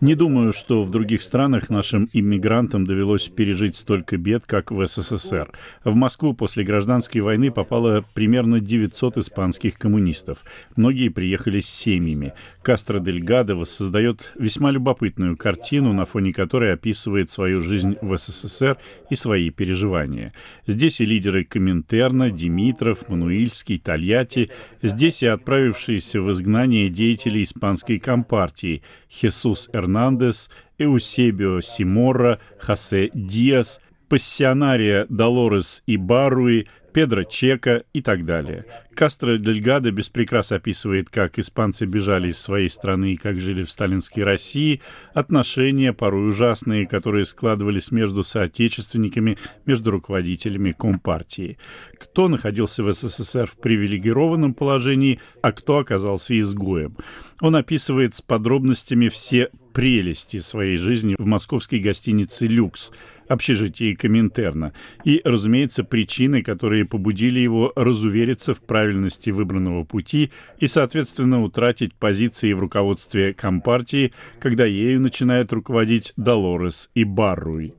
не 0.00 0.14
думаю, 0.16 0.52
что 0.52 0.82
в 0.82 0.90
других 0.90 1.22
странах 1.22 1.70
нашим 1.70 2.08
иммигрантам 2.12 2.84
довелось 2.84 3.28
пережить 3.28 3.76
столько 3.76 4.16
бед, 4.16 4.42
как 4.44 4.72
в 4.72 4.84
СССР. 4.84 5.50
В 5.84 5.94
Москву 5.94 6.34
после 6.34 6.64
гражданской 6.64 7.20
войны 7.20 7.52
попало 7.52 8.04
примерно 8.14 8.58
900 8.58 9.18
испанских 9.18 9.78
коммунистов. 9.78 10.44
Многие 10.74 11.10
приехали 11.10 11.60
с 11.60 11.68
семьями. 11.68 12.32
Кастро 12.62 12.98
Дель 12.98 13.22
Гадо 13.22 13.54
воссоздает 13.54 14.32
весьма 14.34 14.72
любопытную 14.72 15.36
картину, 15.36 15.92
на 15.92 16.04
фоне 16.04 16.32
которой 16.32 16.72
описывает 16.72 17.30
свою 17.30 17.60
жизнь 17.60 17.96
в 18.02 18.18
СССР 18.18 18.78
и 19.10 19.14
свои 19.14 19.50
переживания. 19.50 20.32
Здесь 20.66 21.00
и 21.00 21.04
лидеры 21.04 21.44
Коминтерна, 21.44 22.30
Димитров, 22.32 23.08
Мануильский, 23.08 23.78
Тольятти. 23.78 24.50
Здесь 24.82 25.22
и 25.22 25.26
отправившиеся 25.26 26.20
в 26.20 26.32
изгнание 26.32 26.88
деятели 26.88 27.44
испанской 27.44 28.00
компартии– 28.00 28.82
Хесус 29.10 29.68
Эрнандес, 29.72 30.50
Эусебио 30.78 31.60
Симорра, 31.60 32.40
Хосе 32.60 33.10
Диас, 33.14 33.80
пассионария 34.08 35.06
Долорес 35.08 35.82
и 35.86 35.96
Баруи, 35.96 36.66
Педро 36.92 37.22
Чека 37.22 37.84
и 37.92 38.02
так 38.02 38.24
далее. 38.24 38.64
Кастро 38.94 39.36
Дельгадо 39.36 39.92
без 39.92 40.08
прикрас 40.08 40.50
описывает, 40.50 41.10
как 41.10 41.38
испанцы 41.38 41.84
бежали 41.86 42.30
из 42.30 42.38
своей 42.38 42.68
страны 42.68 43.12
и 43.12 43.16
как 43.16 43.38
жили 43.38 43.62
в 43.62 43.70
сталинской 43.70 44.24
России, 44.24 44.80
отношения, 45.14 45.92
порой 45.92 46.30
ужасные, 46.30 46.86
которые 46.86 47.26
складывались 47.26 47.92
между 47.92 48.24
соотечественниками, 48.24 49.38
между 49.66 49.92
руководителями 49.92 50.74
Компартии. 50.76 51.58
Кто 52.00 52.26
находился 52.26 52.82
в 52.82 52.92
СССР 52.92 53.46
в 53.46 53.58
привилегированном 53.58 54.54
положении, 54.54 55.20
а 55.42 55.52
кто 55.52 55.78
оказался 55.78 56.38
изгоем. 56.40 56.96
Он 57.40 57.54
описывает 57.54 58.16
с 58.16 58.22
подробностями 58.22 59.08
все 59.08 59.50
прелести 59.72 60.40
своей 60.40 60.76
жизни 60.76 61.14
в 61.16 61.24
московской 61.24 61.78
гостинице 61.78 62.46
«Люкс», 62.46 62.90
общежитии 63.28 63.94
Коминтерна, 63.94 64.72
и, 65.04 65.20
разумеется, 65.24 65.84
причины, 65.84 66.42
которые 66.42 66.84
побудили 66.84 67.40
его 67.40 67.72
разувериться 67.76 68.54
в 68.54 68.60
правильности 68.60 69.30
выбранного 69.30 69.84
пути 69.84 70.30
и, 70.58 70.66
соответственно, 70.66 71.42
утратить 71.42 71.94
позиции 71.94 72.52
в 72.52 72.60
руководстве 72.60 73.34
Компартии, 73.34 74.12
когда 74.38 74.64
ею 74.64 75.00
начинает 75.00 75.52
руководить 75.52 76.12
Долорес 76.16 76.90
и 76.94 77.04
Барруй. 77.04 77.74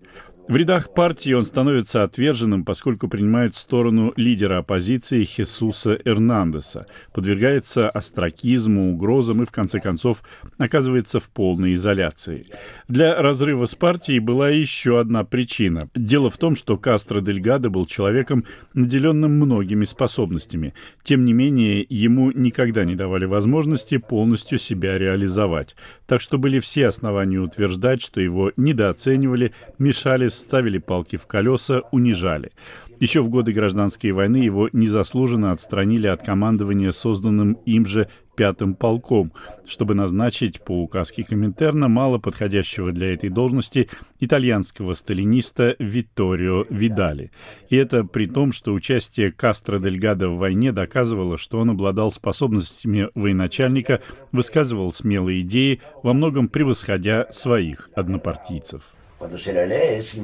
В 0.49 0.55
рядах 0.55 0.95
партии 0.95 1.31
он 1.31 1.45
становится 1.45 2.01
отверженным, 2.01 2.65
поскольку 2.65 3.07
принимает 3.07 3.53
сторону 3.53 4.13
лидера 4.15 4.57
оппозиции 4.57 5.23
Хесуса 5.23 5.99
Эрнандеса, 6.03 6.87
подвергается 7.13 7.87
остракизму, 7.87 8.91
угрозам 8.91 9.43
и, 9.43 9.45
в 9.45 9.51
конце 9.51 9.79
концов, 9.79 10.23
оказывается 10.57 11.19
в 11.19 11.29
полной 11.29 11.75
изоляции. 11.75 12.47
Для 12.87 13.21
разрыва 13.21 13.67
с 13.67 13.75
партией 13.75 14.17
была 14.17 14.49
еще 14.49 14.99
одна 14.99 15.23
причина. 15.23 15.87
Дело 15.93 16.31
в 16.31 16.37
том, 16.37 16.55
что 16.55 16.77
Кастро 16.77 17.21
Дельгадо 17.21 17.69
был 17.69 17.85
человеком, 17.85 18.43
наделенным 18.73 19.33
многими 19.33 19.85
способностями. 19.85 20.73
Тем 21.03 21.25
не 21.25 21.33
менее, 21.33 21.85
ему 21.87 22.31
никогда 22.31 22.85
не 22.85 22.95
давали 22.95 23.25
возможности 23.25 23.97
полностью 23.97 24.57
себя 24.57 24.97
реализовать. 24.97 25.75
Так 26.07 26.21
что 26.21 26.39
были 26.39 26.57
все 26.57 26.87
основания 26.87 27.37
утверждать, 27.37 28.01
что 28.01 28.19
его 28.19 28.51
недооценивали, 28.57 29.53
мешали 29.77 30.27
ставили 30.39 30.77
палки 30.77 31.15
в 31.15 31.27
колеса, 31.27 31.81
унижали. 31.91 32.51
Еще 32.99 33.21
в 33.21 33.29
годы 33.29 33.53
гражданской 33.53 34.11
войны 34.11 34.37
его 34.37 34.69
незаслуженно 34.73 35.51
отстранили 35.51 36.07
от 36.07 36.21
командования 36.21 36.91
созданным 36.91 37.53
им 37.65 37.85
же 37.85 38.09
пятым 38.35 38.73
полком, 38.73 39.31
чтобы 39.67 39.95
назначить 39.95 40.61
по 40.61 40.81
указке 40.81 41.23
Коминтерна 41.23 41.87
мало 41.87 42.19
подходящего 42.19 42.91
для 42.91 43.13
этой 43.13 43.29
должности 43.29 43.89
итальянского 44.19 44.93
сталиниста 44.93 45.75
Витторио 45.79 46.65
Видали. 46.69 47.31
И 47.69 47.77
это 47.77 48.03
при 48.03 48.27
том, 48.27 48.51
что 48.51 48.73
участие 48.73 49.31
Кастро 49.31 49.79
Дельгадо 49.79 50.29
в 50.29 50.37
войне 50.37 50.71
доказывало, 50.71 51.37
что 51.37 51.59
он 51.59 51.71
обладал 51.71 52.11
способностями 52.11 53.09
военачальника, 53.15 54.01
высказывал 54.31 54.91
смелые 54.91 55.41
идеи, 55.41 55.81
во 56.03 56.13
многом 56.13 56.47
превосходя 56.49 57.27
своих 57.31 57.89
однопартийцев. 57.93 58.93
Cuando 59.19 59.37
se 59.37 59.53
le 59.53 59.67
lee 59.67 59.97
es, 59.99 60.17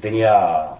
tenía 0.00 0.70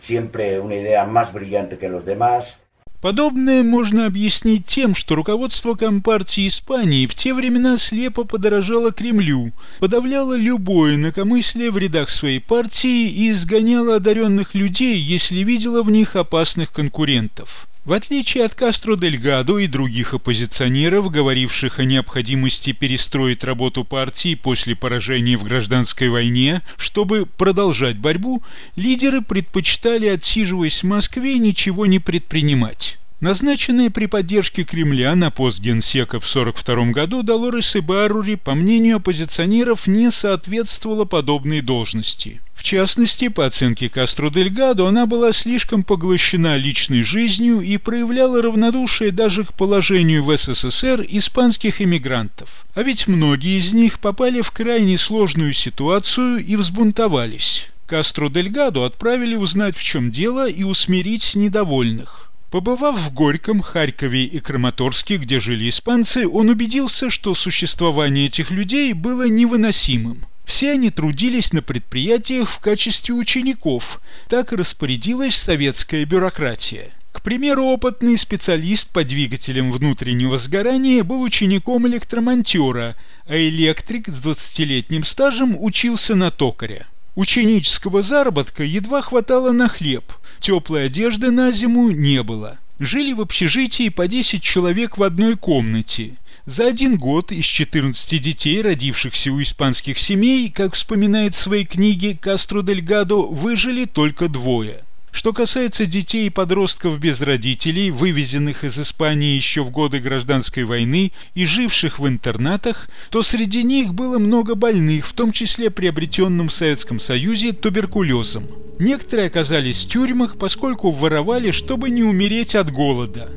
siempre 0.00 0.58
una 0.58 0.74
idea 0.74 1.04
más 1.04 1.32
brillante 1.32 1.78
que 1.78 1.88
los 1.88 2.04
demás, 2.04 2.58
Подобное 3.00 3.62
можно 3.62 4.06
объяснить 4.06 4.66
тем, 4.66 4.96
что 4.96 5.14
руководство 5.14 5.76
Компартии 5.76 6.48
Испании 6.48 7.06
в 7.06 7.14
те 7.14 7.32
времена 7.32 7.78
слепо 7.78 8.24
подорожало 8.24 8.90
Кремлю, 8.90 9.52
подавляло 9.78 10.36
любое 10.36 10.96
инакомыслие 10.96 11.70
в 11.70 11.78
рядах 11.78 12.10
своей 12.10 12.40
партии 12.40 13.08
и 13.08 13.30
изгоняло 13.30 13.94
одаренных 13.94 14.56
людей, 14.56 14.98
если 14.98 15.44
видело 15.44 15.84
в 15.84 15.92
них 15.92 16.16
опасных 16.16 16.72
конкурентов. 16.72 17.68
В 17.88 17.94
отличие 17.94 18.44
от 18.44 18.54
Кастро 18.54 18.96
Дельгадо 18.96 19.56
и 19.56 19.66
других 19.66 20.12
оппозиционеров, 20.12 21.10
говоривших 21.10 21.78
о 21.78 21.84
необходимости 21.84 22.72
перестроить 22.72 23.44
работу 23.44 23.82
партии 23.82 24.34
после 24.34 24.76
поражения 24.76 25.38
в 25.38 25.44
гражданской 25.44 26.10
войне, 26.10 26.60
чтобы 26.76 27.24
продолжать 27.24 27.96
борьбу, 27.96 28.42
лидеры 28.76 29.22
предпочитали, 29.22 30.06
отсиживаясь 30.06 30.82
в 30.82 30.86
Москве, 30.86 31.38
ничего 31.38 31.86
не 31.86 31.98
предпринимать. 31.98 32.98
Назначенная 33.20 33.90
при 33.90 34.06
поддержке 34.06 34.62
Кремля 34.62 35.16
на 35.16 35.32
пост 35.32 35.58
генсека 35.58 36.20
в 36.20 36.28
1942 36.30 36.92
году 36.92 37.24
Долорес 37.24 37.74
Ибарури, 37.74 38.36
по 38.36 38.54
мнению 38.54 38.98
оппозиционеров, 38.98 39.88
не 39.88 40.12
соответствовала 40.12 41.04
подобной 41.04 41.60
должности. 41.60 42.40
В 42.54 42.62
частности, 42.62 43.26
по 43.26 43.44
оценке 43.44 43.88
Кастро 43.88 44.30
Дельгадо, 44.30 44.86
она 44.86 45.06
была 45.06 45.32
слишком 45.32 45.82
поглощена 45.82 46.56
личной 46.56 47.02
жизнью 47.02 47.60
и 47.60 47.76
проявляла 47.76 48.40
равнодушие 48.40 49.10
даже 49.10 49.44
к 49.44 49.52
положению 49.52 50.22
в 50.22 50.36
СССР 50.36 51.04
испанских 51.08 51.82
эмигрантов. 51.82 52.48
А 52.74 52.84
ведь 52.84 53.08
многие 53.08 53.58
из 53.58 53.74
них 53.74 53.98
попали 53.98 54.42
в 54.42 54.52
крайне 54.52 54.96
сложную 54.96 55.52
ситуацию 55.54 56.38
и 56.44 56.54
взбунтовались. 56.54 57.68
Кастро 57.86 58.28
Дельгадо 58.28 58.84
отправили 58.84 59.34
узнать, 59.34 59.76
в 59.76 59.82
чем 59.82 60.12
дело, 60.12 60.48
и 60.48 60.62
усмирить 60.62 61.34
недовольных. 61.34 62.27
Побывав 62.50 62.98
в 62.98 63.12
Горьком, 63.12 63.60
Харькове 63.60 64.24
и 64.24 64.40
Краматорске, 64.40 65.18
где 65.18 65.38
жили 65.38 65.68
испанцы, 65.68 66.26
он 66.26 66.48
убедился, 66.48 67.10
что 67.10 67.34
существование 67.34 68.26
этих 68.26 68.50
людей 68.50 68.94
было 68.94 69.28
невыносимым. 69.28 70.24
Все 70.46 70.72
они 70.72 70.88
трудились 70.88 71.52
на 71.52 71.60
предприятиях 71.60 72.48
в 72.48 72.58
качестве 72.60 73.14
учеников, 73.14 74.00
так 74.30 74.52
распорядилась 74.52 75.36
советская 75.36 76.06
бюрократия. 76.06 76.92
К 77.12 77.20
примеру, 77.20 77.66
опытный 77.66 78.16
специалист 78.16 78.88
по 78.88 79.04
двигателям 79.04 79.70
внутреннего 79.70 80.38
сгорания 80.38 81.04
был 81.04 81.20
учеником 81.20 81.86
электромонтера, 81.86 82.96
а 83.26 83.36
электрик 83.36 84.08
с 84.08 84.22
20-летним 84.22 85.04
стажем 85.04 85.54
учился 85.60 86.14
на 86.14 86.30
токаря. 86.30 86.86
Ученического 87.14 88.00
заработка 88.00 88.62
едва 88.62 89.02
хватало 89.02 89.50
на 89.50 89.68
хлеб, 89.68 90.12
теплой 90.40 90.86
одежды 90.86 91.30
на 91.30 91.52
зиму 91.52 91.90
не 91.90 92.22
было. 92.22 92.58
Жили 92.78 93.12
в 93.12 93.20
общежитии 93.20 93.88
по 93.88 94.06
10 94.06 94.42
человек 94.42 94.98
в 94.98 95.02
одной 95.02 95.36
комнате. 95.36 96.16
За 96.46 96.66
один 96.66 96.96
год 96.96 97.32
из 97.32 97.44
14 97.44 98.22
детей, 98.22 98.62
родившихся 98.62 99.32
у 99.32 99.42
испанских 99.42 99.98
семей, 99.98 100.50
как 100.50 100.74
вспоминает 100.74 101.34
в 101.34 101.38
своей 101.38 101.64
книге 101.64 102.16
Кастро 102.16 102.62
Дельгадо, 102.62 103.16
выжили 103.16 103.84
только 103.84 104.28
двое– 104.28 104.84
что 105.18 105.32
касается 105.32 105.84
детей 105.84 106.28
и 106.28 106.30
подростков 106.30 107.00
без 107.00 107.20
родителей, 107.20 107.90
вывезенных 107.90 108.62
из 108.62 108.78
Испании 108.78 109.34
еще 109.34 109.64
в 109.64 109.70
годы 109.72 109.98
гражданской 109.98 110.62
войны 110.62 111.10
и 111.34 111.44
живших 111.44 111.98
в 111.98 112.06
интернатах, 112.06 112.88
то 113.10 113.24
среди 113.24 113.64
них 113.64 113.94
было 113.94 114.20
много 114.20 114.54
больных, 114.54 115.08
в 115.08 115.12
том 115.14 115.32
числе 115.32 115.70
приобретенным 115.70 116.50
в 116.50 116.54
Советском 116.54 117.00
Союзе 117.00 117.50
туберкулезом. 117.50 118.44
Некоторые 118.78 119.26
оказались 119.26 119.82
в 119.82 119.88
тюрьмах, 119.88 120.38
поскольку 120.38 120.92
воровали, 120.92 121.50
чтобы 121.50 121.90
не 121.90 122.04
умереть 122.04 122.54
от 122.54 122.70
голода. 122.70 123.28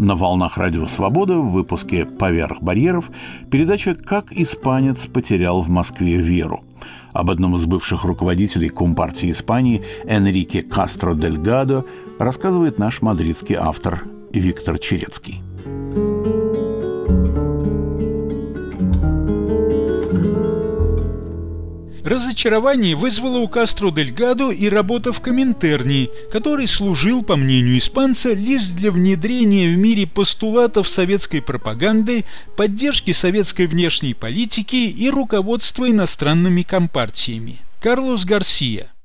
На 0.00 0.14
волнах 0.16 0.56
Радио 0.56 0.86
Свобода 0.86 1.36
в 1.36 1.50
выпуске 1.50 2.06
«Поверх 2.06 2.62
барьеров» 2.62 3.10
передача 3.50 3.94
«Как 3.94 4.32
испанец 4.32 5.06
потерял 5.06 5.60
в 5.60 5.68
Москве 5.68 6.16
веру». 6.16 6.64
Об 7.12 7.30
одном 7.30 7.56
из 7.56 7.66
бывших 7.66 8.04
руководителей 8.04 8.70
Компартии 8.70 9.30
Испании 9.30 9.84
Энрике 10.06 10.62
Кастро 10.62 11.12
Дельгадо 11.12 11.84
рассказывает 12.18 12.78
наш 12.78 13.02
мадридский 13.02 13.56
автор 13.56 14.04
Виктор 14.32 14.78
Черецкий. 14.78 15.42
Разочарование 22.04 22.94
вызвало 22.94 23.38
у 23.38 23.48
Кастро 23.48 23.90
Дельгадо 23.90 24.50
и 24.50 24.68
работа 24.68 25.12
в 25.12 25.20
Коминтерне, 25.20 26.08
который 26.32 26.66
служил, 26.66 27.22
по 27.22 27.36
мнению 27.36 27.78
испанца, 27.78 28.32
лишь 28.32 28.66
для 28.68 28.90
внедрения 28.90 29.68
в 29.68 29.76
мире 29.76 30.06
постулатов 30.06 30.88
советской 30.88 31.42
пропаганды, 31.42 32.24
поддержки 32.56 33.12
советской 33.12 33.66
внешней 33.66 34.14
политики 34.14 34.76
и 34.76 35.10
руководства 35.10 35.88
иностранными 35.88 36.62
компартиями. 36.62 37.58
Карлос 37.80 38.24
Гарсия– 38.24 38.92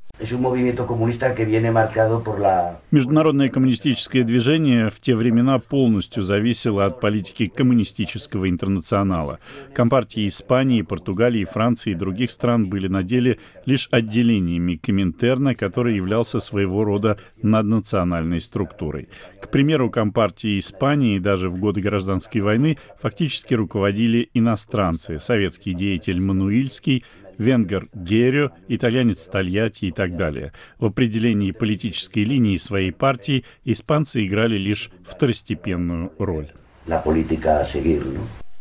Международное 2.92 3.50
коммунистическое 3.50 4.24
движение 4.24 4.90
в 4.90 5.02
те 5.02 5.14
времена 5.14 5.60
полностью 5.60 6.24
зависело 6.24 6.86
от 6.86 7.02
политики 7.02 7.48
коммунистического 7.48 8.50
интернационала. 8.50 9.40
Компартии 9.74 10.26
Испании, 10.28 10.84
Португалии, 10.84 11.44
Франции 11.44 11.92
и 11.92 11.96
других 11.96 12.32
стран 12.32 12.70
были 12.70 12.88
на 12.88 13.04
деле 13.04 13.40
лишь 13.66 13.90
отделениями 13.92 14.76
Коминтерна, 14.76 15.54
который 15.54 15.98
являлся 15.98 16.40
своего 16.40 16.86
рода 16.86 17.18
наднациональной 17.42 18.40
структурой. 18.40 19.10
К 19.42 19.50
примеру, 19.50 19.90
Компартии 19.90 20.60
Испании 20.60 21.20
даже 21.20 21.50
в 21.50 21.58
годы 21.58 21.82
гражданской 21.82 22.40
войны 22.40 22.78
фактически 23.02 23.54
руководили 23.54 24.30
иностранцы, 24.34 25.20
советский 25.20 25.74
деятель 25.74 26.22
Мануильский, 26.22 27.04
венгер 27.38 27.90
Герио, 27.94 28.52
итальянец 28.68 29.26
Тольятти 29.26 29.86
и 29.86 29.92
так 29.92 30.16
далее. 30.16 30.54
В 30.80 30.86
определении 30.86 31.52
политической 31.52 32.24
линии 32.24 32.58
своей 32.58 32.92
партии 32.92 33.46
испанцы 33.64 34.26
играли 34.26 34.58
лишь 34.58 34.92
второстепенную 35.06 36.12
роль. 36.18 36.50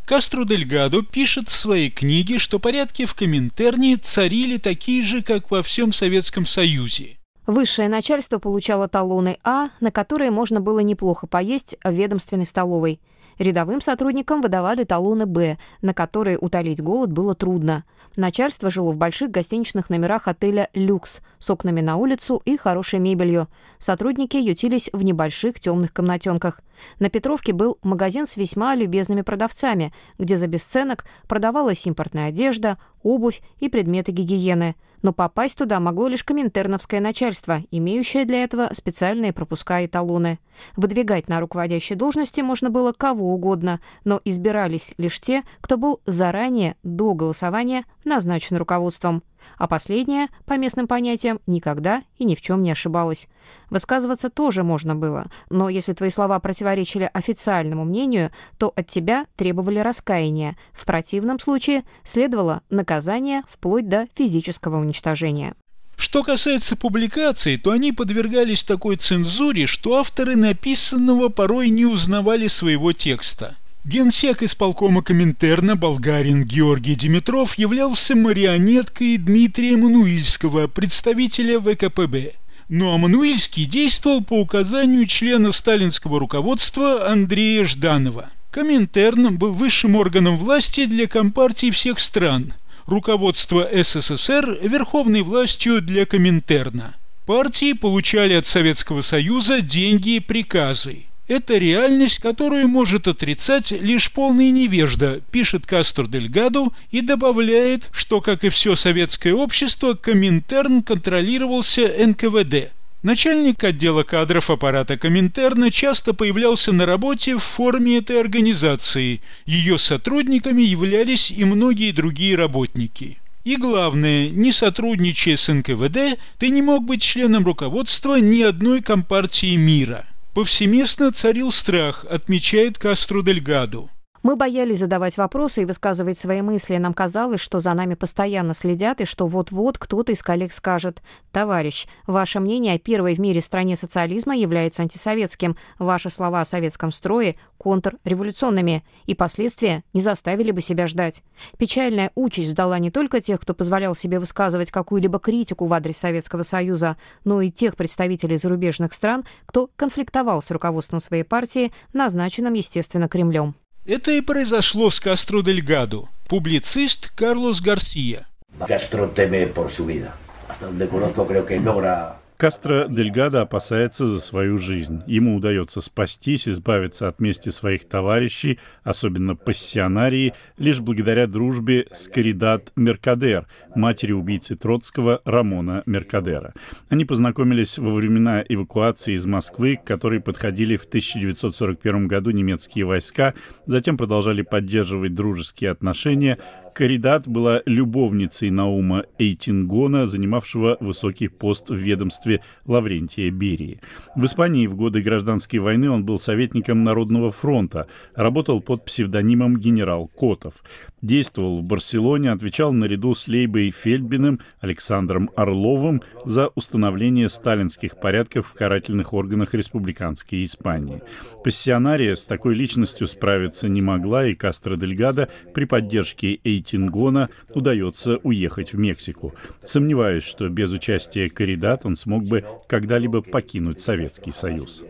Кастро 0.07 0.45
Дельгадо 0.45 1.03
пишет 1.03 1.49
в 1.49 1.57
своей 1.57 1.91
книге, 1.91 2.39
что 2.39 2.59
порядки 2.59 3.07
в 3.07 3.15
Коминтерне 3.15 3.97
царили 3.97 4.59
такие 4.59 5.03
же, 5.03 5.23
как 5.23 5.51
во 5.51 5.63
всем 5.63 5.93
Советском 5.93 6.45
Союзе. 6.45 7.17
Высшее 7.47 7.89
начальство 7.89 8.39
получало 8.39 8.89
талоны 8.89 9.39
А, 9.45 9.69
на 9.81 9.91
которые 9.91 10.31
можно 10.31 10.61
было 10.61 10.81
неплохо 10.81 11.27
поесть 11.27 11.77
в 11.83 11.93
ведомственной 11.93 12.47
столовой. 12.47 13.01
Рядовым 13.39 13.81
сотрудникам 13.81 14.41
выдавали 14.41 14.85
талоны 14.85 15.27
«Б», 15.27 15.59
на 15.83 15.93
которые 15.93 16.39
утолить 16.39 16.83
голод 16.83 17.11
было 17.11 17.35
трудно. 17.35 17.85
Начальство 18.17 18.71
жило 18.71 18.93
в 18.93 18.97
больших 18.97 19.31
гостиничных 19.33 19.91
номерах 19.91 20.29
отеля 20.29 20.69
«Люкс» 20.73 21.21
с 21.41 21.51
окнами 21.51 21.81
на 21.81 21.97
улицу 21.97 22.41
и 22.45 22.57
хорошей 22.57 23.01
мебелью. 23.01 23.49
Сотрудники 23.81 24.37
ютились 24.37 24.89
в 24.93 25.03
небольших 25.03 25.59
темных 25.59 25.93
комнатенках. 25.93 26.61
На 27.01 27.11
Петровке 27.11 27.53
был 27.53 27.77
магазин 27.83 28.29
с 28.29 28.37
весьма 28.37 28.77
любезными 28.77 29.23
продавцами, 29.23 29.93
где 30.17 30.37
за 30.37 30.47
бесценок 30.47 31.05
продавалась 31.27 31.87
импортная 31.87 32.29
одежда, 32.29 32.79
обувь 33.03 33.43
и 33.59 33.69
предметы 33.69 34.13
гигиены– 34.13 34.77
но 35.05 35.13
попасть 35.13 35.59
туда 35.59 35.81
могло 35.81 36.09
лишь 36.09 36.25
коминтерновское 36.25 36.99
начальство, 36.99 37.63
имеющее 37.71 38.25
для 38.25 38.43
этого 38.43 38.71
специальные 38.73 39.35
пропуска 39.35 39.83
и 39.83 39.87
талоны. 39.87 40.39
Выдвигать 40.77 41.29
на 41.29 41.41
руководящей 41.41 41.95
должности 41.95 42.41
можно 42.41 42.71
было 42.71 42.93
кого 42.93 43.35
угодно, 43.35 43.81
но 44.05 44.21
избирались 44.25 44.95
лишь 44.97 45.21
те, 45.21 45.43
кто 45.61 45.77
был 45.77 46.01
заранее, 46.07 46.77
до 46.83 47.13
голосования, 47.13 47.85
назначен 48.07 48.57
руководством 48.57 49.23
а 49.59 49.67
последняя, 49.67 50.29
по 50.47 50.57
местным 50.59 50.87
понятиям, 50.87 51.41
никогда 51.47 52.03
и 52.19 52.25
ни 52.25 52.35
в 52.35 52.41
чем 52.41 52.63
не 52.63 52.71
ошибалась. 52.71 53.29
Высказываться 53.71 54.31
тоже 54.31 54.63
можно 54.63 54.95
было, 54.95 55.27
но 55.51 55.69
если 55.69 55.93
твои 55.93 56.11
слова 56.11 56.39
противоречили 56.41 57.11
официальному 57.13 57.85
мнению, 57.85 58.31
то 58.59 58.73
от 58.75 58.87
тебя 58.87 59.27
требовали 59.37 59.79
раскаяния. 59.79 60.57
В 60.73 60.85
противном 60.85 61.39
случае 61.39 61.85
следовало 62.05 62.63
наказание 62.71 63.43
вплоть 63.49 63.89
до 63.89 64.07
физического 64.15 64.79
уничтожения. 64.79 65.55
Что 65.97 66.23
касается 66.23 66.77
публикаций, 66.77 67.57
то 67.57 67.71
они 67.71 67.93
подвергались 67.93 68.65
такой 68.65 68.97
цензуре, 68.97 69.67
что 69.67 69.95
авторы 69.95 70.35
написанного 70.35 71.29
порой 71.29 71.71
не 71.71 71.87
узнавали 71.87 72.49
своего 72.49 72.93
текста– 72.93 73.57
Генсек 73.87 74.43
исполкома 74.43 75.03
Коминтерна 75.03 75.77
болгарин 75.77 76.45
Георгий 76.45 76.95
Димитров 76.95 77.59
являлся 77.59 78.17
марионеткой 78.17 79.19
Дмитрия 79.19 79.77
Мануильского, 79.77 80.69
представителя 80.69 81.61
ВКПБ. 81.61 82.33
Ну 82.71 82.95
а 82.95 82.97
Мануильский 82.97 83.67
действовал 83.67 84.25
по 84.25 84.41
указанию 84.41 85.05
члена 85.07 85.53
сталинского 85.53 86.19
руководства 86.19 87.11
Андрея 87.11 87.67
Жданова. 87.67 88.31
Коминтерн 88.51 89.37
был 89.37 89.53
высшим 89.53 89.97
органом 89.97 90.39
власти 90.39 90.87
для 90.87 91.07
компартий 91.07 91.71
всех 91.71 92.01
стран. 92.01 92.55
Руководство 92.87 93.69
СССР– 93.71 94.61
верховной 94.63 95.21
властью 95.21 95.83
для 95.83 96.07
Коминтерна. 96.07 96.95
Партии 97.27 97.75
получали 97.75 98.33
от 98.33 98.47
Советского 98.47 99.03
Союза 99.03 99.61
деньги 99.61 100.17
и 100.17 100.21
приказы. 100.21 101.05
Это 101.27 101.57
реальность, 101.57 102.19
которую 102.19 102.69
может 102.69 103.09
отрицать 103.09 103.71
лишь 103.71 104.13
полный 104.13 104.51
невежда, 104.51 105.23
пишет 105.31 105.65
Кастро 105.67 106.07
Дельгадо 106.07 106.67
и 106.91 107.01
добавляет, 107.01 107.89
что, 107.93 108.21
как 108.21 108.45
и 108.45 108.51
все 108.51 108.75
советское 108.75 109.33
общество, 109.33 109.95
Коминтерн 109.95 110.83
контролировался 110.83 111.91
НКВД. 112.07 112.73
Начальник 113.03 113.65
отдела 113.65 114.03
кадров 114.03 114.51
аппарата 114.51 114.99
Коминтерна 114.99 115.71
часто 115.71 116.13
появлялся 116.13 116.73
на 116.73 116.85
работе 116.85 117.37
в 117.37 117.43
форме 117.43 117.99
этой 117.99 118.21
организации. 118.21 119.23
Ее 119.47 119.79
сотрудниками 119.79 120.63
являлись 120.63 121.31
и 121.31 121.45
многие 121.45 121.93
другие 121.93 122.37
работники. 122.37 123.19
И 123.45 123.57
главное, 123.57 124.29
не 124.31 124.53
сотрудничая 124.53 125.37
с 125.37 125.53
НКВД, 125.53 126.19
ты 126.39 126.49
не 126.49 126.63
мог 126.63 126.85
быть 126.85 127.03
членом 127.03 127.45
руководства 127.45 128.17
ни 128.17 128.43
одной 128.43 128.81
компартии 128.81 129.57
мира. 129.57 130.07
Повсеместно 130.35 131.13
царил 131.13 131.53
страх, 131.53 132.05
отмечает 132.11 132.77
Кастро 132.77 133.23
Дельгадо. 133.23 133.89
Мы 134.25 134.37
боялись 134.37 134.79
задавать 134.79 135.19
вопросы 135.19 135.61
и 135.61 135.65
высказывать 135.67 136.19
свои 136.19 136.41
мысли. 136.41 136.79
Нам 136.79 136.95
казалось, 136.95 137.43
что 137.43 137.61
за 137.61 137.75
нами 137.75 137.93
постоянно 137.93 138.55
следят 138.55 139.03
и 139.03 139.05
что 139.05 139.27
вот-вот 139.27 139.77
кто-то 139.77 140.13
из 140.13 140.23
коллег 140.23 140.55
скажет 140.55 141.03
«Товарищ, 141.31 141.87
ваше 142.07 142.41
мнение 142.41 142.77
о 142.77 142.79
первой 142.79 143.17
в 143.17 143.19
мире 143.19 143.43
стране 143.43 143.77
социализма 143.77 144.35
является 144.35 144.81
антисоветским. 144.81 145.59
Ваши 145.79 146.09
слова 146.09 146.41
о 146.41 146.47
советском 146.47 146.91
строе 146.91 147.35
контрреволюционными, 147.59 148.83
и 149.05 149.15
последствия 149.15 149.85
не 149.93 150.01
заставили 150.01 150.53
бы 150.53 150.63
себя 150.63 150.87
ждать». 150.87 151.23
Печальная 151.59 152.11
участь 152.15 152.49
ждала 152.49 152.79
не 152.79 152.91
только 152.91 153.21
тех, 153.21 153.39
кто 153.43 153.53
позволял 153.53 153.95
себе 153.95 154.21
высказывать 154.21 154.71
какую-либо 154.71 155.19
критику 155.19 155.67
в 155.67 155.73
адрес 155.75 155.99
Советского 155.99 156.45
Союза, 156.45 156.97
но 157.25 157.43
и 157.43 157.51
тех 157.51 157.77
представителей 157.77 158.39
зарубежных 158.39 158.95
стран, 158.95 159.27
кто 159.45 159.69
конфликтовал 159.77 160.41
с 160.41 160.51
руководством 160.51 161.01
своей 161.01 161.25
партии, 161.25 161.75
назначенным, 161.93 162.55
естественно, 162.55 163.07
Кремлем. 163.07 163.55
Это 163.87 164.13
и 164.13 164.23
произошло 164.23 164.89
с 164.89 164.99
Кастро 164.99 165.43
Дельгадо, 165.43 166.09
публицист 166.27 167.13
Карлос 167.15 167.61
Гарсия. 167.61 168.27
Castro 168.61 169.13
teme 169.15 169.47
por 169.47 169.71
su 169.71 169.85
vida. 169.85 170.15
Hasta 170.49 170.67
donde 170.67 170.89
conozco 170.89 171.27
creo 171.27 171.45
que 171.45 171.61
logra 171.61 172.17
Кастро 172.37 172.89
Дельгадо 172.89 173.43
опасается 173.43 174.09
за 174.09 174.19
свою 174.19 174.59
жизнь. 174.59 175.03
Ему 175.07 175.37
удается 175.37 175.81
спастись, 175.81 176.49
избавиться 176.49 177.07
от 177.07 177.21
мести 177.21 177.51
своих 177.51 177.85
товарищей, 177.85 178.59
особенно 178.83 179.37
пассионарии, 179.37 180.33
лишь 180.59 180.81
благодаря 180.81 181.29
дружбе 181.29 181.87
с 181.93 182.09
Каридат 182.09 182.73
Меркадер, 182.75 183.47
матери 183.77 184.11
убийцы 184.11 184.57
Троцкого 184.57 185.23
Рамона 185.25 185.85
Меркадера. 185.87 186.55
Они 186.89 187.05
познакомились 187.05 187.79
во 187.79 187.95
времена 187.95 188.45
эвакуации 188.49 189.15
из 189.15 189.27
Москвы, 189.27 189.77
к 189.77 189.87
которой 189.87 190.19
подходили 190.19 190.75
в 190.75 190.87
1941 190.87 192.09
году 192.09 192.31
немецкие 192.31 192.85
войска, 192.85 193.35
затем 193.67 193.97
продолжали 193.97 194.43
поддерживать 194.43 195.15
дружеские 195.15 195.71
отношения, 195.71 196.39
Каридат 196.75 197.29
была 197.29 197.63
любовницей 197.67 198.51
Наума 198.51 199.05
Эйтингона, 199.19 200.09
занимавшего 200.09 200.77
высокий 200.81 201.29
пост 201.29 201.71
в 201.71 201.77
ведомстве 201.77 202.24
Лаврентия 202.67 203.31
Берии. 203.31 203.81
В 204.15 204.25
Испании 204.25 204.67
в 204.67 204.77
годы 204.77 205.03
гражданской 205.03 205.59
войны 205.59 205.91
он 205.91 206.05
был 206.05 206.19
советником 206.19 206.85
Народного 206.85 207.31
фронта, 207.31 207.87
работал 208.15 208.61
под 208.61 208.85
псевдонимом 208.85 209.57
генерал 209.57 210.09
Котов. 210.09 210.63
Действовал 211.03 211.59
в 211.59 211.63
Барселоне, 211.63 212.33
отвечал 212.33 212.73
наряду 212.73 213.15
с 213.15 213.29
Лейбой 213.29 213.71
Фельдбиным, 213.71 214.41
Александром 214.61 215.31
Орловым 215.37 216.03
за 216.25 216.49
установление 216.55 217.29
сталинских 217.29 217.99
порядков 218.01 218.49
в 218.49 218.55
карательных 218.55 219.13
органах 219.13 219.55
республиканской 219.55 220.45
Испании. 220.45 221.03
Пассионария 221.43 222.15
с 222.15 222.25
такой 222.25 222.55
личностью 222.55 223.07
справиться 223.07 223.69
не 223.69 223.83
могла, 223.83 224.27
и 224.27 224.35
Кастро 224.35 224.77
Дельгадо 224.77 225.29
при 225.53 225.65
поддержке 225.65 226.41
Эйтингона 226.45 226.95
Тингона 226.95 227.29
удается 227.55 228.19
уехать 228.23 228.73
в 228.73 228.79
Мексику. 228.79 229.35
Сомневаюсь, 229.63 230.25
что 230.25 230.49
без 230.49 230.73
участия 230.73 231.29
Коридат 231.29 231.87
он 231.87 231.97
смог 232.15 232.25
бы 232.25 232.45
когда-либо 232.67 233.23
покинуть 233.23 233.81
Советский 233.81 234.33
Союз. 234.33 234.83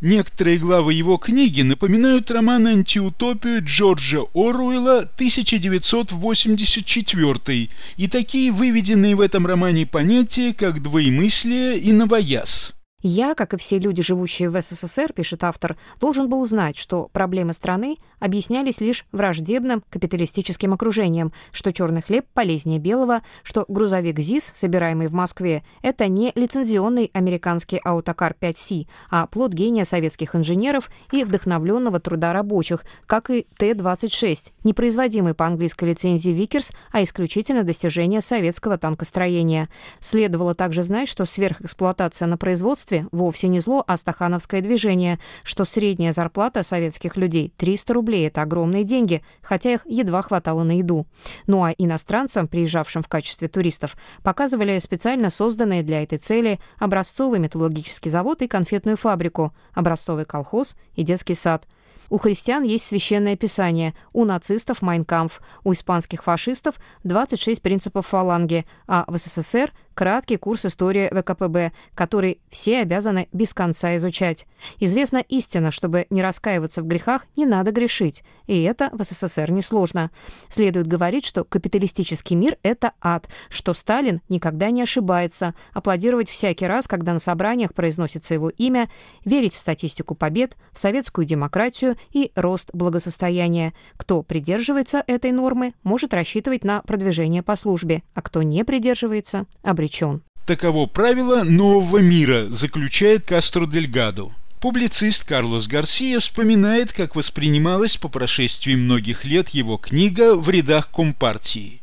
Некоторые 0.00 0.56
главы 0.56 0.94
его 0.94 1.18
книги 1.18 1.60
напоминают 1.60 2.30
роман 2.30 2.66
«Антиутопию» 2.66 3.62
Джорджа 3.62 4.22
Оруэлла 4.32 5.00
1984 5.00 7.68
и 7.98 8.08
такие 8.08 8.50
выведенные 8.50 9.14
в 9.14 9.20
этом 9.20 9.46
романе 9.46 9.86
понятия, 9.86 10.54
как 10.54 10.82
двоемыслие 10.82 11.78
и 11.78 11.92
новояз. 11.92 12.72
Я, 13.02 13.34
как 13.34 13.54
и 13.54 13.56
все 13.56 13.78
люди, 13.78 14.02
живущие 14.02 14.50
в 14.50 14.60
СССР, 14.60 15.14
пишет 15.14 15.42
автор, 15.42 15.78
должен 15.98 16.28
был 16.28 16.44
знать, 16.46 16.76
что 16.76 17.08
проблемы 17.12 17.54
страны 17.54 17.96
объяснялись 18.18 18.80
лишь 18.80 19.06
враждебным 19.10 19.82
капиталистическим 19.88 20.74
окружением, 20.74 21.32
что 21.50 21.72
черный 21.72 22.02
хлеб 22.02 22.26
полезнее 22.34 22.78
белого, 22.78 23.22
что 23.42 23.64
грузовик 23.68 24.18
ЗИС, 24.18 24.52
собираемый 24.54 25.06
в 25.06 25.14
Москве, 25.14 25.62
это 25.80 26.08
не 26.08 26.30
лицензионный 26.34 27.10
американский 27.14 27.80
Autocar 27.82 28.36
5C, 28.38 28.86
а 29.10 29.26
плод 29.26 29.54
гения 29.54 29.84
советских 29.84 30.36
инженеров 30.36 30.90
и 31.10 31.24
вдохновленного 31.24 32.00
труда 32.00 32.34
рабочих, 32.34 32.84
как 33.06 33.30
и 33.30 33.46
Т-26, 33.56 34.52
не 34.64 34.74
производимый 34.74 35.32
по 35.32 35.46
английской 35.46 35.86
лицензии 35.86 36.30
Vickers, 36.30 36.72
а 36.92 37.02
исключительно 37.02 37.64
достижение 37.64 38.20
советского 38.20 38.76
танкостроения. 38.76 39.70
Следовало 40.00 40.54
также 40.54 40.82
знать, 40.82 41.08
что 41.08 41.24
сверхэксплуатация 41.24 42.26
на 42.26 42.36
производстве 42.36 42.89
производстве 42.90 43.06
вовсе 43.12 43.48
не 43.48 43.60
зло, 43.60 43.84
а 43.86 43.96
стахановское 43.96 44.60
движение, 44.60 45.18
что 45.42 45.64
средняя 45.64 46.12
зарплата 46.12 46.62
советских 46.62 47.16
людей 47.16 47.52
300 47.56 47.94
рублей– 47.94 48.26
это 48.28 48.42
огромные 48.42 48.84
деньги, 48.84 49.22
хотя 49.42 49.72
их 49.72 49.82
едва 49.86 50.22
хватало 50.22 50.64
на 50.64 50.78
еду. 50.78 51.06
Ну 51.46 51.64
а 51.64 51.70
иностранцам, 51.70 52.48
приезжавшим 52.48 53.02
в 53.02 53.08
качестве 53.08 53.48
туристов, 53.48 53.96
показывали 54.22 54.78
специально 54.78 55.30
созданные 55.30 55.82
для 55.82 56.02
этой 56.02 56.18
цели 56.18 56.58
образцовый 56.78 57.38
металлургический 57.38 58.10
завод 58.10 58.42
и 58.42 58.48
конфетную 58.48 58.96
фабрику, 58.96 59.52
образцовый 59.74 60.24
колхоз 60.24 60.76
и 60.94 61.02
детский 61.02 61.34
сад– 61.34 61.66
у 62.10 62.18
христиан 62.18 62.64
есть 62.64 62.86
священное 62.86 63.36
писание, 63.36 63.94
у 64.12 64.24
нацистов– 64.24 64.82
Майнкамф, 64.82 65.40
у 65.62 65.72
испанских 65.72 66.24
фашистов– 66.24 66.74
26 67.04 67.62
принципов 67.62 68.08
фаланги, 68.08 68.66
а 68.88 69.04
в 69.06 69.16
СССР 69.16 69.72
краткий 70.00 70.38
курс 70.38 70.64
истории 70.64 71.10
ВКПБ, 71.12 71.72
который 71.94 72.40
все 72.48 72.80
обязаны 72.80 73.28
без 73.34 73.52
конца 73.52 73.96
изучать. 73.96 74.46
Известна 74.78 75.18
истина, 75.18 75.70
чтобы 75.70 76.06
не 76.08 76.22
раскаиваться 76.22 76.80
в 76.80 76.86
грехах, 76.86 77.26
не 77.36 77.44
надо 77.44 77.70
грешить. 77.70 78.24
И 78.46 78.62
это 78.62 78.88
в 78.94 79.02
СССР 79.04 79.50
несложно. 79.50 80.10
Следует 80.48 80.86
говорить, 80.86 81.26
что 81.26 81.44
капиталистический 81.44 82.34
мир— 82.34 82.56
это 82.62 82.92
ад, 83.02 83.28
что 83.50 83.74
Сталин 83.74 84.22
никогда 84.30 84.70
не 84.70 84.80
ошибается, 84.80 85.54
аплодировать 85.74 86.30
всякий 86.30 86.66
раз, 86.66 86.88
когда 86.88 87.12
на 87.12 87.18
собраниях 87.18 87.74
произносится 87.74 88.32
его 88.32 88.48
имя, 88.48 88.88
верить 89.26 89.54
в 89.54 89.60
статистику 89.60 90.14
побед, 90.14 90.56
в 90.72 90.78
советскую 90.78 91.26
демократию 91.26 91.98
и 92.10 92.32
рост 92.36 92.70
благосостояния. 92.72 93.74
Кто 93.98 94.22
придерживается 94.22 95.04
этой 95.06 95.32
нормы, 95.32 95.74
может 95.82 96.14
рассчитывать 96.14 96.64
на 96.64 96.80
продвижение 96.80 97.42
по 97.42 97.54
службе, 97.54 98.02
а 98.14 98.22
кто 98.22 98.42
не 98.42 98.64
придерживается— 98.64 99.44
обречен 99.62 99.89
обречен. 99.90 100.22
Таково 100.46 100.86
правило 100.86 101.44
нового 101.44 101.98
мира, 101.98 102.48
заключает 102.50 103.26
Кастро 103.26 103.66
Дельгадо. 103.66 104.32
Публицист 104.60 105.24
Карлос 105.24 105.66
Гарсия 105.66 106.18
вспоминает, 106.18 106.92
как 106.92 107.16
воспринималась 107.16 107.96
по 107.96 108.08
прошествии 108.08 108.74
многих 108.74 109.24
лет 109.24 109.50
его 109.50 109.76
книга 109.76 110.36
в 110.36 110.50
рядах 110.50 110.90
Компартии. 110.90 111.79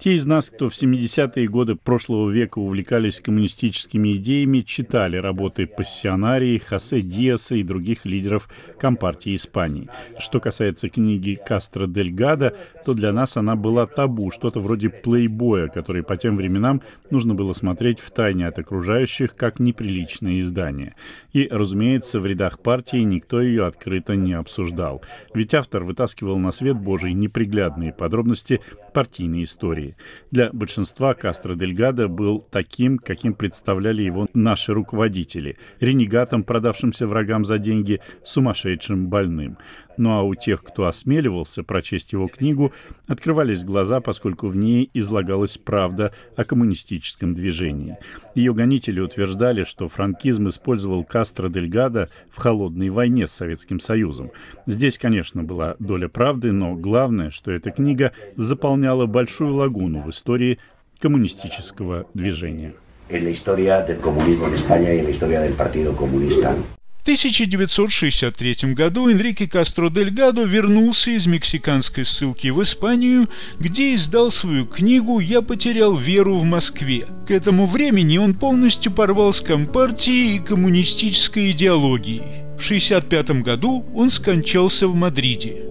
Те 0.00 0.14
из 0.14 0.26
нас, 0.26 0.50
кто 0.50 0.68
в 0.68 0.74
70-е 0.74 1.46
годы 1.46 1.76
прошлого 1.76 2.28
века 2.28 2.58
увлекались 2.58 3.20
коммунистическими 3.20 4.16
идеями, 4.16 4.60
читали 4.60 5.16
работы 5.16 5.66
пассионарии, 5.66 6.58
Хосе 6.58 7.00
Диаса 7.00 7.54
и 7.54 7.62
других 7.62 8.04
лидеров 8.04 8.50
Компартии 8.78 9.36
Испании. 9.36 9.88
Что 10.18 10.40
касается 10.40 10.88
книги 10.88 11.38
Кастро 11.46 11.86
Дель 11.86 12.12
Гада, 12.12 12.54
то 12.84 12.92
для 12.92 13.12
нас 13.12 13.36
она 13.36 13.54
была 13.54 13.86
табу, 13.86 14.30
что-то 14.30 14.58
вроде 14.60 14.90
плейбоя, 14.90 15.68
который 15.68 16.02
по 16.02 16.16
тем 16.16 16.36
временам 16.36 16.82
нужно 17.08 17.34
было 17.34 17.54
смотреть 17.54 18.00
в 18.00 18.10
тайне 18.10 18.48
от 18.48 18.58
окружающих, 18.58 19.36
как 19.36 19.60
неприличное 19.60 20.40
издание. 20.40 20.96
И, 21.32 21.48
разумеется, 21.48 22.20
в 22.20 22.26
рядах 22.26 22.58
партии 22.58 22.98
никто 22.98 23.40
ее 23.40 23.64
открыто 23.64 24.16
не 24.16 24.34
обсуждал. 24.34 25.02
Ведь 25.32 25.54
автор 25.54 25.84
вытаскивал 25.84 26.38
на 26.38 26.52
свет 26.52 26.76
Божий 26.76 27.11
некоторые 27.12 27.32
неприглядные 27.32 27.92
подробности 27.92 28.60
партийной 28.92 29.44
истории. 29.44 29.94
Для 30.30 30.50
большинства 30.52 31.14
Кастро 31.14 31.54
Дельгадо 31.54 32.08
был 32.08 32.44
таким, 32.50 32.98
каким 32.98 33.34
представляли 33.34 34.02
его 34.02 34.28
наши 34.34 34.72
руководители, 34.72 35.56
ренегатом, 35.80 36.42
продавшимся 36.44 37.06
врагам 37.06 37.44
за 37.44 37.58
деньги, 37.58 38.00
сумасшедшим 38.24 39.08
больным. 39.08 39.56
Ну 40.02 40.10
а 40.10 40.22
у 40.22 40.34
тех, 40.34 40.64
кто 40.64 40.86
осмеливался 40.86 41.62
прочесть 41.62 42.12
его 42.12 42.26
книгу, 42.26 42.72
открывались 43.06 43.62
глаза, 43.62 44.00
поскольку 44.00 44.48
в 44.48 44.56
ней 44.56 44.90
излагалась 44.94 45.58
правда 45.58 46.12
о 46.34 46.44
коммунистическом 46.44 47.34
движении. 47.34 47.96
Ее 48.34 48.52
гонители 48.52 48.98
утверждали, 48.98 49.62
что 49.62 49.86
франкизм 49.86 50.48
использовал 50.48 51.04
Кастро 51.04 51.48
Дельгадо 51.48 52.10
в 52.30 52.38
холодной 52.38 52.90
войне 52.90 53.28
с 53.28 53.32
Советским 53.32 53.78
Союзом. 53.78 54.32
Здесь, 54.66 54.98
конечно, 54.98 55.44
была 55.44 55.76
доля 55.78 56.08
правды, 56.08 56.50
но 56.50 56.74
главное, 56.74 57.30
что 57.30 57.52
эта 57.52 57.70
книга 57.70 58.10
заполняла 58.36 59.06
большую 59.06 59.54
лагуну 59.54 60.02
в 60.02 60.10
истории 60.10 60.58
коммунистического 60.98 62.08
движения. 62.12 62.74
En 63.08 63.24
la 63.24 63.30
historia 63.30 63.82
del 63.82 63.98
comunismo 63.98 64.48
en 64.48 64.54
España 64.54 64.92
y 64.92 64.98
en 64.98 65.04
la. 65.04 66.81
В 67.02 67.04
1963 67.04 68.74
году 68.74 69.08
Энрике 69.08 69.48
Кастро 69.48 69.90
Дельгадо 69.90 70.44
вернулся 70.44 71.10
из 71.10 71.26
мексиканской 71.26 72.04
ссылки 72.04 72.46
в 72.46 72.62
Испанию, 72.62 73.28
где 73.58 73.96
издал 73.96 74.30
свою 74.30 74.66
книгу 74.66 75.18
«Я 75.18 75.42
потерял 75.42 75.96
веру 75.96 76.38
в 76.38 76.44
Москве». 76.44 77.08
К 77.26 77.32
этому 77.32 77.66
времени 77.66 78.18
он 78.18 78.34
полностью 78.34 78.92
порвал 78.92 79.32
с 79.32 79.40
компартией 79.40 80.36
и 80.36 80.38
коммунистической 80.38 81.50
идеологией. 81.50 82.44
В 82.56 82.64
1965 82.64 83.42
году 83.42 83.84
он 83.96 84.08
скончался 84.08 84.86
в 84.86 84.94
Мадриде. 84.94 85.64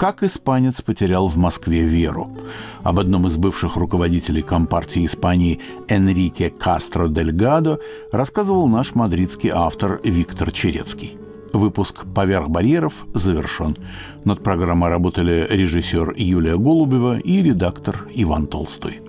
Как 0.00 0.22
испанец 0.22 0.80
потерял 0.80 1.28
в 1.28 1.36
Москве 1.36 1.82
веру. 1.82 2.34
Об 2.82 3.00
одном 3.00 3.26
из 3.26 3.36
бывших 3.36 3.76
руководителей 3.76 4.40
Компартии 4.40 5.04
Испании 5.04 5.60
Энрике 5.88 6.48
Кастро 6.48 7.06
Дельгадо 7.06 7.78
рассказывал 8.10 8.66
наш 8.66 8.94
мадридский 8.94 9.50
автор 9.50 10.00
Виктор 10.02 10.52
Черецкий. 10.52 11.18
Выпуск 11.52 12.06
«Поверх 12.14 12.48
барьеров» 12.48 12.94
завершен. 13.12 13.76
Над 14.24 14.42
программой 14.42 14.88
работали 14.88 15.46
режиссер 15.50 16.14
Юлия 16.16 16.56
Голубева 16.56 17.18
и 17.18 17.42
редактор 17.42 18.08
Иван 18.14 18.46
Толстой. 18.46 19.02